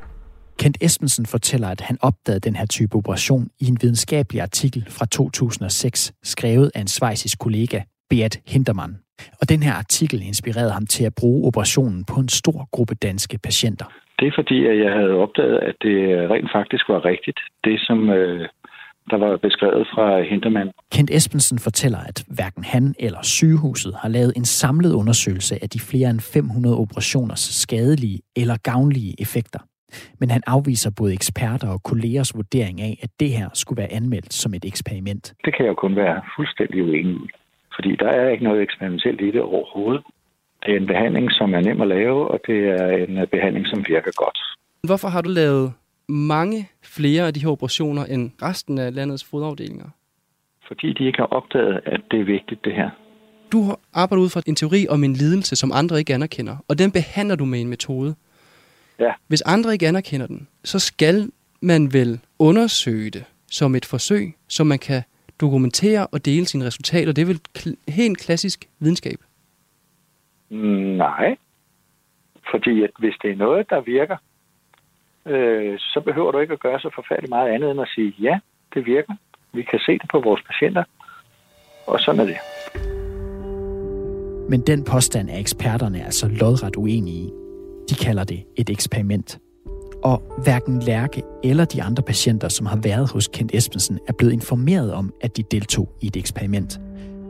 Kent 0.60 0.78
Espensen 0.82 1.26
fortæller, 1.26 1.68
at 1.68 1.82
han 1.82 1.98
opdagede 2.02 2.40
den 2.40 2.56
her 2.56 2.66
type 2.66 2.96
operation 2.96 3.48
i 3.60 3.66
en 3.68 3.78
videnskabelig 3.82 4.42
artikel 4.42 4.86
fra 4.90 5.06
2006, 5.06 6.14
skrevet 6.24 6.72
af 6.76 6.82
en 6.82 6.88
svejsisk 6.88 7.40
kollega, 7.40 7.80
Beat 8.10 8.40
Hintermann. 8.48 8.94
Og 9.42 9.50
den 9.50 9.64
her 9.64 9.74
artikel 9.74 10.22
inspirerede 10.22 10.72
ham 10.72 10.86
til 10.86 11.06
at 11.06 11.16
bruge 11.16 11.48
operationen 11.48 12.06
på 12.06 12.20
en 12.20 12.30
stor 12.30 12.70
gruppe 12.72 12.96
danske 12.96 13.38
patienter. 13.38 13.86
Det 14.20 14.28
er 14.28 14.32
fordi, 14.36 14.66
at 14.66 14.78
jeg 14.80 14.92
havde 14.94 15.14
opdaget, 15.24 15.58
at 15.60 15.76
det 15.82 15.96
rent 16.30 16.52
faktisk 16.56 16.90
var 16.90 17.06
rigtigt, 17.06 17.40
det 17.64 17.80
som 17.88 18.10
øh, 18.10 18.50
der 19.10 19.18
var 19.18 19.38
beskrevet 19.38 19.88
fra 19.94 20.22
Hintermann. 20.22 20.72
Kent 20.92 21.12
Espensen 21.12 21.60
fortæller, 21.60 22.00
at 22.00 22.24
hverken 22.28 22.64
han 22.64 22.96
eller 23.00 23.22
sygehuset 23.22 23.94
har 24.02 24.10
lavet 24.10 24.34
en 24.36 24.46
samlet 24.46 24.94
undersøgelse 24.94 25.56
af 25.64 25.70
de 25.70 25.80
flere 25.80 26.10
end 26.10 26.20
500 26.20 26.78
operationers 26.78 27.40
skadelige 27.40 28.20
eller 28.36 28.58
gavnlige 28.64 29.16
effekter. 29.22 29.60
Men 30.20 30.30
han 30.30 30.42
afviser 30.48 30.92
både 30.98 31.14
eksperter 31.14 31.68
og 31.68 31.84
kollegers 31.84 32.36
vurdering 32.36 32.82
af, 32.82 33.00
at 33.02 33.10
det 33.20 33.30
her 33.30 33.50
skulle 33.54 33.78
være 33.78 33.94
anmeldt 33.94 34.34
som 34.34 34.54
et 34.54 34.66
eksperiment. 34.66 35.34
Det 35.46 35.56
kan 35.56 35.66
jeg 35.66 35.70
jo 35.70 35.76
kun 35.76 35.96
være 35.96 36.22
fuldstændig 36.36 36.84
uenig 36.84 37.16
i. 37.16 37.28
Fordi 37.76 37.96
der 37.96 38.08
er 38.08 38.30
ikke 38.30 38.44
noget 38.44 38.62
eksperimentelt 38.62 39.22
i 39.22 39.32
det 39.32 39.42
overhovedet. 39.42 40.04
Det 40.66 40.74
er 40.74 40.78
en 40.78 40.88
behandling, 40.88 41.32
som 41.32 41.54
er 41.54 41.62
nem 41.62 41.82
at 41.82 41.88
lave, 41.88 42.28
og 42.28 42.40
det 42.48 42.60
er 42.70 42.88
en 42.88 43.28
behandling, 43.32 43.68
som 43.68 43.86
virker 43.88 44.12
godt. 44.16 44.38
Hvorfor 44.84 45.08
har 45.08 45.22
du 45.22 45.30
lavet 45.30 45.74
mange 46.08 46.70
flere 46.84 47.28
af 47.28 47.34
de 47.34 47.40
her 47.40 47.50
operationer 47.50 48.06
end 48.06 48.32
resten 48.42 48.78
af 48.78 48.96
landets 48.96 49.24
fodafdelinger? 49.24 49.90
Fordi 50.68 50.94
de 50.94 51.06
ikke 51.06 51.18
har 51.18 51.26
opdaget, 51.26 51.80
at 51.86 52.02
det 52.12 52.20
er 52.20 52.24
vigtigt, 52.24 52.66
det 52.66 52.74
her. 52.74 52.90
Du 53.52 53.76
arbejder 53.94 54.24
ud 54.24 54.30
fra 54.30 54.42
en 54.48 54.56
teori 54.56 54.88
om 54.90 55.04
en 55.04 55.14
lidelse, 55.14 55.56
som 55.56 55.72
andre 55.74 56.00
ikke 56.00 56.14
anerkender, 56.14 56.56
og 56.68 56.80
den 56.80 56.92
behandler 56.92 57.36
du 57.36 57.46
med 57.46 57.62
en 57.62 57.68
metode. 57.68 58.16
Ja. 59.00 59.14
Hvis 59.28 59.42
andre 59.42 59.74
ikke 59.74 59.88
anerkender 59.88 60.28
den, 60.28 60.48
så 60.64 60.80
skal 60.80 61.32
man 61.62 61.94
vel 61.94 62.20
undersøge 62.40 63.10
det 63.10 63.26
som 63.52 63.76
et 63.76 63.86
forsøg, 63.86 64.34
så 64.48 64.64
man 64.64 64.80
kan 64.80 65.02
dokumentere 65.42 66.08
og 66.08 66.26
dele 66.26 66.46
sine 66.46 66.66
resultater. 66.66 67.12
Det 67.12 67.22
er 67.22 67.26
vel 67.26 67.42
kl- 67.58 67.92
helt 67.92 68.18
klassisk 68.18 68.70
videnskab? 68.80 69.18
Nej. 70.98 71.38
Fordi 72.52 72.84
at 72.84 72.90
hvis 73.00 73.16
det 73.22 73.32
er 73.32 73.36
noget, 73.36 73.70
der 73.70 73.82
virker, 73.82 74.18
øh, 75.26 75.80
så 75.80 76.02
behøver 76.06 76.32
du 76.32 76.40
ikke 76.40 76.54
at 76.54 76.60
gøre 76.60 76.80
så 76.80 76.90
forfærdeligt 76.96 77.30
meget 77.30 77.50
andet 77.50 77.72
end 77.72 77.82
at 77.82 77.90
sige, 77.96 78.16
ja, 78.20 78.40
det 78.74 78.86
virker. 78.86 79.14
Vi 79.54 79.64
kan 79.64 79.80
se 79.80 79.92
det 79.92 80.10
på 80.12 80.20
vores 80.20 80.42
patienter. 80.42 80.84
Og 81.88 82.00
sådan 82.00 82.20
er 82.22 82.26
det. 82.26 82.38
Men 84.50 84.62
den 84.62 84.84
påstand 84.84 85.30
er 85.30 85.40
eksperterne 85.40 86.04
altså 86.06 86.28
lodret 86.28 86.76
uenige 86.76 87.28
i. 87.28 87.43
De 87.90 87.96
kalder 87.96 88.24
det 88.24 88.44
et 88.56 88.70
eksperiment. 88.70 89.40
Og 90.04 90.22
hverken 90.44 90.80
Lærke 90.80 91.24
eller 91.44 91.66
de 91.66 91.84
andre 91.84 92.04
patienter, 92.04 92.48
som 92.48 92.66
har 92.66 92.78
været 92.78 93.10
hos 93.10 93.28
Kent 93.28 93.52
Espensen, 93.54 94.00
er 94.08 94.14
blevet 94.14 94.34
informeret 94.34 94.94
om, 94.94 95.14
at 95.22 95.38
de 95.38 95.44
deltog 95.52 95.90
i 96.02 96.08
et 96.08 96.16
eksperiment. 96.16 96.80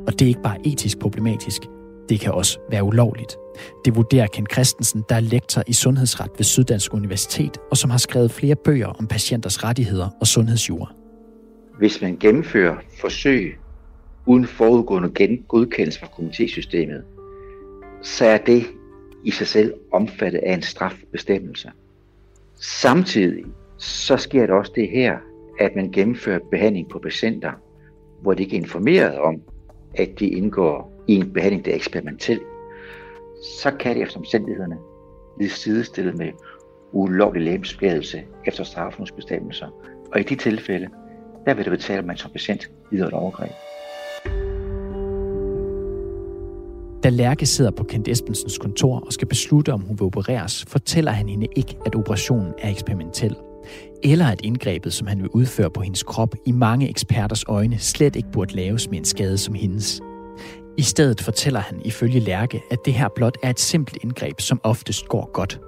Og 0.08 0.13
det 0.13 0.22
er 0.22 0.28
ikke 0.28 0.42
bare 0.42 0.68
etisk 0.68 1.00
problematisk, 1.00 1.62
det 2.10 2.20
kan 2.20 2.32
også 2.32 2.60
være 2.70 2.84
ulovligt. 2.84 3.38
Det 3.86 3.96
vurderer 3.96 4.28
Ken 4.28 4.48
Christensen, 4.52 5.04
der 5.10 5.16
er 5.16 5.20
lektor 5.20 5.63
i 5.68 5.74
sundhedsret 5.74 6.32
ved 6.38 6.44
Syddansk 6.44 6.94
Universitet, 6.94 7.58
og 7.72 7.78
som 7.78 7.89
har 7.89 7.98
skrevet 7.98 8.32
flere 8.32 8.56
bøger 8.56 8.88
om 8.88 9.08
patienters 9.08 9.63
rettigheder 9.63 10.10
og 10.20 10.28
sundhedsjura. 10.28 10.94
Hvis 11.78 12.02
man 12.02 12.18
gennemfører 12.18 12.76
forsøg 13.02 13.58
uden 14.26 14.48
forudgående 14.48 15.38
godkendelse 15.48 16.00
fra 16.00 16.08
komitésystemet, 16.08 17.04
så 18.04 18.26
er 18.26 18.38
det 18.38 18.66
i 19.24 19.32
sig 19.32 19.48
selv 19.48 19.74
omfattet 19.92 20.40
af 20.40 20.54
en 20.54 20.62
strafbestemmelse. 20.62 21.72
Samtidig 22.56 23.44
så 23.78 24.18
sker 24.18 24.42
det 24.42 24.56
også 24.56 24.72
det 24.76 24.90
her, 24.90 25.18
at 25.60 25.76
man 25.76 25.92
gennemfører 25.92 26.40
behandling 26.52 26.90
på 26.90 27.00
patienter, 27.00 27.52
hvor 28.22 28.34
de 28.34 28.44
ikke 28.44 28.58
er 28.58 28.62
informeret 28.62 29.18
om, 29.18 29.42
at 29.96 30.20
de 30.20 30.28
indgår 30.28 31.04
i 31.08 31.16
en 31.16 31.34
behandling, 31.34 31.66
der 31.66 31.72
er 31.72 31.76
eksperimentel, 31.76 32.40
så 33.62 33.72
kan 33.80 33.96
det 33.96 34.04
efter 34.04 34.18
omstændighederne 34.18 34.78
blive 35.38 35.50
sidestillet 35.50 36.18
med 36.18 36.32
ulovlig 36.92 37.42
lægemsskadelse 37.42 38.24
efter 38.46 38.64
straffens 38.64 39.12
bestemmelser. 39.12 39.68
Og 40.12 40.20
i 40.20 40.24
de 40.24 40.36
tilfælde, 40.36 40.90
der 41.46 41.54
vil 41.54 41.66
det 41.66 41.72
betale, 41.72 42.00
at 42.00 42.06
man 42.06 42.18
som 42.18 42.32
patient 42.32 42.72
lider 42.92 43.08
et 43.08 43.14
overgreb. 43.14 43.52
Da 47.04 47.10
Lærke 47.10 47.46
sidder 47.46 47.72
på 47.72 47.84
Kent 47.84 48.08
Espensens 48.08 48.58
kontor 48.58 49.00
og 49.06 49.13
skal 49.13 49.28
beslutte, 49.28 49.74
om 49.74 49.82
hun 49.82 50.00
vil 50.00 50.06
opereres, 50.06 50.66
fortæller 50.68 51.12
han 51.12 51.30
hende 51.30 51.48
ikke, 51.56 51.78
at 51.86 51.96
operationen 51.96 52.54
er 52.58 52.70
eksperimentel. 52.70 53.36
Eller 54.04 54.26
at 54.26 54.42
indgrebet, 54.44 54.94
som 54.94 55.08
han 55.08 55.22
vil 55.22 55.30
udføre 55.30 55.70
på 55.70 55.82
hendes 55.82 56.04
krop, 56.04 56.36
i 56.46 56.52
mange 56.52 56.89
eksperters 56.89 57.44
øjne 57.48 57.78
slet 57.80 58.16
ikke 58.16 58.32
burde 58.32 58.56
laves 58.56 58.89
med 58.89 58.98
en 58.98 59.06
skade 59.06 59.38
som 59.38 59.54
hendes. 59.54 60.02
I 60.78 60.82
stedet 60.82 61.22
fortæller 61.22 61.60
han 61.60 61.82
ifølge 61.86 62.20
Lærke, 62.20 62.62
at 62.72 62.78
det 62.86 62.94
her 62.94 63.08
blot 63.16 63.38
er 63.44 63.50
et 63.50 63.60
simpelt 63.60 63.98
indgreb, 64.04 64.42
som 64.42 64.60
oftest 64.63 65.08
går 65.08 65.30
godt. 65.34 65.60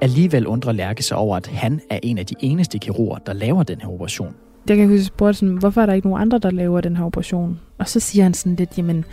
Alligevel 0.00 0.46
undrer 0.46 0.72
Lærke 0.72 1.02
sig 1.02 1.16
over, 1.16 1.36
at 1.36 1.46
han 1.46 1.80
er 1.90 1.98
en 2.02 2.18
af 2.18 2.26
de 2.26 2.34
eneste 2.40 2.78
kirurger, 2.78 3.18
der 3.18 3.32
laver 3.32 3.62
den 3.62 3.80
her 3.80 3.88
operation. 3.88 4.34
Jeg 4.68 4.76
kan 4.76 4.88
huske, 4.88 5.04
spurgte 5.04 5.38
sådan, 5.38 5.54
hvorfor 5.54 5.80
er 5.82 5.86
der 5.86 5.92
ikke 5.92 6.08
nogen 6.08 6.22
andre, 6.22 6.38
der 6.38 6.50
laver 6.50 6.80
den 6.80 6.96
her 6.96 7.04
operation? 7.04 7.60
Og 7.78 7.88
så 7.88 8.00
siger 8.00 8.22
han 8.22 8.34
sådan 8.34 8.56
lidt, 8.56 8.78
jamen, 8.78 9.04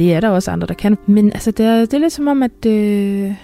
det 0.00 0.14
er 0.14 0.20
der 0.20 0.28
også 0.28 0.50
andre, 0.50 0.66
der 0.66 0.74
kan. 0.74 0.98
Men 1.06 1.32
altså, 1.32 1.50
det 1.50 1.66
er, 1.66 1.80
det 1.80 1.94
er 1.94 1.98
lidt 1.98 2.12
som 2.12 2.26
om, 2.26 2.42
at, 2.42 2.66
øh, 2.66 3.34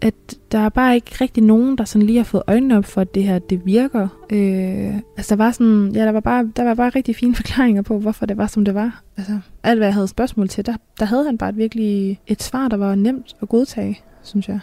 at 0.00 0.14
der 0.52 0.58
er 0.58 0.68
bare 0.68 0.94
ikke 0.94 1.10
rigtig 1.20 1.42
nogen, 1.42 1.78
der 1.78 1.84
sådan 1.84 2.06
lige 2.06 2.16
har 2.16 2.24
fået 2.24 2.42
øjnene 2.46 2.78
op 2.78 2.84
for, 2.84 3.00
at 3.00 3.14
det 3.14 3.24
her, 3.24 3.38
det 3.38 3.66
virker. 3.66 4.08
Øh, 4.32 4.94
altså, 5.16 5.34
der 5.34 5.36
var 5.36 5.50
sådan, 5.50 5.90
ja, 5.94 6.04
der 6.04 6.12
var, 6.12 6.20
bare, 6.20 6.50
der 6.56 6.64
var 6.64 6.74
bare 6.74 6.88
rigtig 6.88 7.16
fine 7.16 7.34
forklaringer 7.40 7.82
på, 7.82 7.98
hvorfor 7.98 8.26
det 8.26 8.36
var, 8.36 8.46
som 8.46 8.64
det 8.64 8.74
var. 8.74 9.02
Altså, 9.16 9.38
alt 9.62 9.78
hvad 9.78 9.86
jeg 9.86 9.94
havde 9.94 10.08
spørgsmål 10.08 10.48
til, 10.48 10.66
der, 10.66 10.76
der 11.00 11.04
havde 11.04 11.24
han 11.24 11.38
bare 11.38 11.50
et 11.50 11.56
virkelig 11.56 12.20
et 12.26 12.42
svar, 12.42 12.68
der 12.68 12.76
var 12.76 12.94
nemt 12.94 13.36
at 13.42 13.48
godtage, 13.48 14.00
synes 14.22 14.48
jeg. 14.48 14.60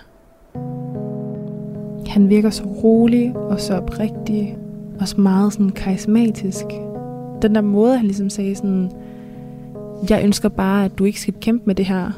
Han 2.08 2.30
virker 2.30 2.50
så 2.50 2.64
rolig 2.64 3.36
og 3.36 3.60
så 3.60 3.78
oprigtig, 3.78 4.58
og 5.00 5.08
så 5.08 5.22
meget 5.22 5.54
sådan 5.54 5.70
karismatisk. 5.70 6.66
Den 7.42 7.56
der 7.56 7.62
måde, 7.62 7.98
han 7.98 8.06
ligesom 8.06 8.30
sagde 8.30 8.56
sådan, 8.56 8.92
jeg 10.10 10.24
ønsker 10.24 10.50
bare, 10.50 10.86
at 10.86 10.98
du 10.98 11.04
ikke 11.04 11.22
skal 11.22 11.34
kæmpe 11.42 11.64
med 11.66 11.76
det 11.76 11.86
her. 11.86 12.12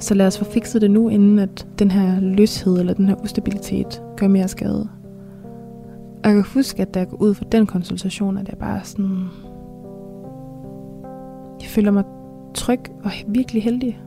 Så 0.00 0.14
lad 0.14 0.26
os 0.26 0.38
få 0.38 0.44
fikset 0.44 0.82
det 0.82 0.90
nu, 0.90 1.08
inden 1.08 1.38
at 1.38 1.66
den 1.78 1.90
her 1.90 2.20
løshed 2.20 2.78
eller 2.78 2.94
den 2.94 3.06
her 3.06 3.14
ustabilitet 3.22 4.02
gør 4.16 4.28
mere 4.28 4.48
skade. 4.48 4.88
Og 6.24 6.30
jeg 6.30 6.34
kan 6.34 6.44
huske, 6.54 6.82
at 6.82 6.94
da 6.94 6.98
jeg 6.98 7.08
går 7.08 7.16
ud 7.22 7.34
fra 7.34 7.44
den 7.52 7.66
konsultation, 7.66 8.36
at 8.36 8.48
jeg 8.48 8.58
bare 8.58 8.80
sådan... 8.84 9.28
Jeg 11.60 11.68
føler 11.68 11.90
mig 11.90 12.04
tryg 12.54 12.80
og 13.04 13.10
virkelig 13.26 13.62
heldig. 13.62 14.00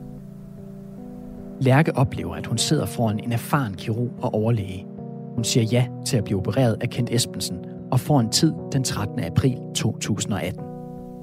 Lærke 1.60 1.96
oplever, 1.96 2.34
at 2.34 2.46
hun 2.46 2.58
sidder 2.58 2.86
foran 2.86 3.20
en 3.24 3.32
erfaren 3.32 3.74
kirurg 3.74 4.10
og 4.22 4.34
overlæge. 4.34 4.86
Hun 5.34 5.44
siger 5.44 5.64
ja 5.64 5.86
til 6.06 6.16
at 6.16 6.24
blive 6.24 6.38
opereret 6.38 6.76
af 6.80 6.90
Kent 6.90 7.10
Espensen 7.12 7.56
og 7.90 8.00
får 8.00 8.20
en 8.20 8.30
tid 8.30 8.52
den 8.72 8.84
13. 8.84 9.20
april 9.20 9.58
2018. 9.74 10.65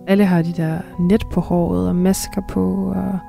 Alle 0.08 0.26
har 0.26 0.42
de 0.42 0.52
der 0.52 0.78
net 1.00 1.24
på 1.32 1.42
håret 1.42 1.88
og 1.88 1.96
masker 1.96 2.42
på, 2.50 2.94
og 2.96 3.20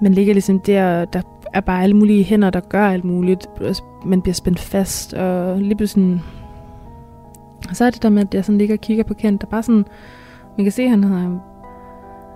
man 0.00 0.14
ligger 0.14 0.32
ligesom 0.32 0.60
der, 0.60 1.04
der 1.04 1.22
er 1.52 1.60
bare 1.60 1.82
alle 1.82 1.96
mulige 1.96 2.24
hænder, 2.24 2.50
der 2.50 2.60
gør 2.60 2.86
alt 2.86 3.04
muligt. 3.04 3.46
Altså, 3.60 3.82
man 4.04 4.22
bliver 4.22 4.34
spændt 4.34 4.58
fast, 4.58 5.14
og 5.14 5.58
lige 5.58 5.76
pludselig... 5.76 6.22
Og 7.68 7.76
så 7.76 7.84
er 7.84 7.90
det 7.90 8.02
der 8.02 8.08
med, 8.08 8.22
at 8.22 8.34
jeg 8.34 8.44
sådan 8.44 8.58
ligger 8.58 8.74
og 8.74 8.80
kigger 8.80 9.04
på 9.04 9.14
Kent, 9.14 9.40
der 9.40 9.46
bare 9.46 9.62
sådan... 9.62 9.84
Man 10.56 10.64
kan 10.64 10.72
se, 10.72 10.82
at 10.82 10.90
han 10.90 11.04
har, 11.04 11.38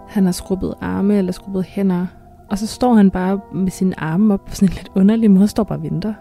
han 0.08 0.24
har 0.24 0.32
skrubbet 0.32 0.74
arme 0.80 1.18
eller 1.18 1.32
skrubbet 1.32 1.64
hænder. 1.64 2.06
Og 2.50 2.58
så 2.58 2.66
står 2.66 2.94
han 2.94 3.10
bare 3.10 3.40
med 3.54 3.70
sine 3.70 4.00
arme 4.00 4.34
op 4.34 4.44
på 4.44 4.54
sådan 4.54 4.68
en 4.68 4.74
lidt 4.74 4.90
underlig 4.94 5.30
måde, 5.30 5.48
står 5.48 5.64
bare 5.64 5.78
og 5.78 5.82
venter. 5.82 6.14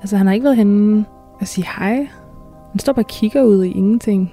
Altså, 0.00 0.16
han 0.16 0.26
har 0.26 0.34
ikke 0.34 0.44
været 0.44 0.56
henne 0.56 1.04
og 1.40 1.46
sige 1.46 1.66
hej. 1.78 2.08
Han 2.70 2.78
står 2.78 2.92
bare 2.92 3.02
og 3.02 3.08
kigger 3.08 3.42
ud 3.42 3.64
i 3.64 3.70
ingenting. 3.70 4.32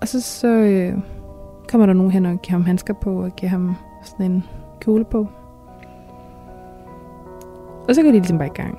Og 0.00 0.08
så, 0.08 0.20
så 0.20 0.48
øh, 0.48 0.98
kommer 1.68 1.86
der 1.86 1.92
nogen 1.92 2.12
hen 2.12 2.26
og 2.26 2.42
giver 2.42 2.52
ham 2.52 2.64
handsker 2.64 2.94
på 2.94 3.22
og 3.22 3.36
giver 3.36 3.50
ham 3.50 3.76
sådan 4.04 4.32
en 4.32 4.44
kjole 4.80 5.04
på. 5.04 5.26
Og 7.88 7.94
så 7.94 8.02
går 8.02 8.10
de 8.10 8.16
ligesom 8.16 8.38
bare 8.38 8.48
i 8.48 8.50
gang. 8.54 8.78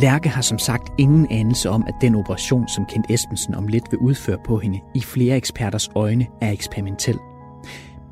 Lærke 0.00 0.28
har 0.28 0.42
som 0.42 0.58
sagt 0.58 0.92
ingen 0.98 1.26
anelse 1.30 1.70
om, 1.70 1.84
at 1.86 1.94
den 2.00 2.14
operation, 2.14 2.68
som 2.68 2.86
Kent 2.86 3.06
Espensen 3.10 3.54
om 3.54 3.66
lidt 3.66 3.84
vil 3.90 3.98
udføre 3.98 4.38
på 4.44 4.58
hende, 4.58 4.80
i 4.94 5.00
flere 5.00 5.36
eksperters 5.36 5.90
øjne 5.94 6.26
er 6.40 6.50
eksperimentel. 6.50 7.18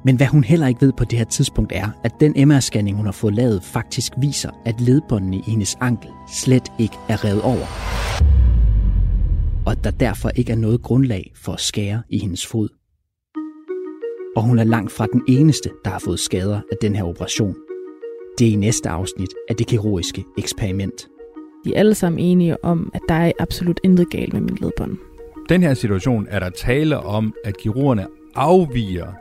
Men 0.05 0.17
hvad 0.17 0.27
hun 0.27 0.45
heller 0.45 0.67
ikke 0.67 0.81
ved 0.81 0.93
på 0.93 1.05
det 1.05 1.19
her 1.19 1.25
tidspunkt 1.25 1.73
er, 1.75 1.89
at 2.05 2.21
den 2.21 2.51
MR-scanning, 2.51 2.97
hun 2.97 3.05
har 3.05 3.13
fået 3.13 3.35
lavet, 3.35 3.65
faktisk 3.65 4.13
viser, 4.17 4.51
at 4.65 4.81
ledbåndene 4.81 5.37
i 5.37 5.43
hendes 5.47 5.79
ankel 5.81 6.11
slet 6.29 6.73
ikke 6.79 6.97
er 7.09 7.25
revet 7.25 7.43
over. 7.43 7.67
Og 9.71 9.77
at 9.77 9.85
der 9.85 9.91
derfor 9.91 10.29
ikke 10.29 10.53
er 10.53 10.57
noget 10.57 10.83
grundlag 10.83 11.33
for 11.35 11.53
at 11.53 11.61
skære 11.61 12.03
i 12.09 12.19
hendes 12.19 12.47
fod. 12.47 12.69
Og 14.37 14.43
hun 14.43 14.59
er 14.59 14.65
langt 14.65 14.93
fra 14.93 15.07
den 15.13 15.23
eneste, 15.29 15.71
der 15.85 15.91
har 15.91 15.99
fået 15.99 16.21
skader 16.21 16.61
af 16.73 16.77
den 16.83 16.97
her 16.97 17.05
operation. 17.05 17.55
Det 18.39 18.49
er 18.49 18.53
i 18.53 18.55
næste 18.55 18.89
afsnit 18.89 19.29
af 19.49 19.57
det 19.57 19.67
kirurgiske 19.67 20.25
eksperiment. 20.39 21.09
De 21.65 21.75
er 21.75 21.79
alle 21.79 21.95
sammen 21.95 22.19
enige 22.19 22.65
om, 22.65 22.91
at 22.95 23.01
der 23.09 23.15
er 23.15 23.33
absolut 23.39 23.81
intet 23.85 24.11
galt 24.11 24.33
med 24.33 24.41
min 24.41 24.59
ledbånd. 24.61 24.97
Den 25.49 25.63
her 25.63 25.75
situation 25.75 26.27
er 26.31 26.39
der 26.39 26.51
tale 26.51 26.99
om, 26.99 27.35
at 27.45 27.57
kirurgerne 27.57 28.07
afviger 28.35 29.13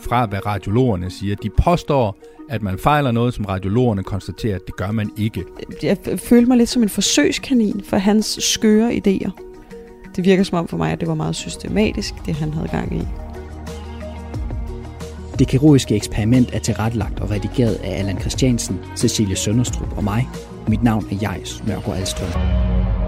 fra, 0.00 0.26
hvad 0.26 0.46
radiologerne 0.46 1.10
siger. 1.10 1.36
De 1.36 1.50
påstår, 1.64 2.18
at 2.48 2.62
man 2.62 2.78
fejler 2.78 3.12
noget, 3.12 3.34
som 3.34 3.44
radiologerne 3.44 4.02
konstaterer, 4.02 4.54
at 4.54 4.66
det 4.66 4.76
gør 4.76 4.90
man 4.90 5.10
ikke. 5.18 5.44
Jeg 5.82 5.98
følte 6.18 6.48
mig 6.48 6.56
lidt 6.56 6.68
som 6.68 6.82
en 6.82 6.88
forsøgskanin 6.88 7.80
for 7.84 7.96
hans 7.96 8.26
skøre 8.26 8.92
idéer. 8.92 9.55
Det 10.16 10.24
virker 10.24 10.44
som 10.44 10.58
om 10.58 10.68
for 10.68 10.76
mig, 10.76 10.92
at 10.92 11.00
det 11.00 11.08
var 11.08 11.14
meget 11.14 11.36
systematisk, 11.36 12.14
det 12.26 12.34
han 12.34 12.54
havde 12.54 12.68
gang 12.68 12.96
i. 12.96 13.02
Det 15.38 15.48
kirurgiske 15.48 15.96
eksperiment 15.96 16.54
er 16.54 16.58
tilrettelagt 16.58 17.20
og 17.20 17.30
redigeret 17.30 17.74
af 17.74 17.98
Allan 17.98 18.20
Christiansen, 18.20 18.78
Cecilie 18.96 19.36
Sønderstrup 19.36 19.96
og 19.96 20.04
mig. 20.04 20.28
Mit 20.68 20.82
navn 20.82 21.06
er 21.10 21.16
Jais 21.16 21.62
Mørgaard 21.66 21.98
Alstrøm. 21.98 23.05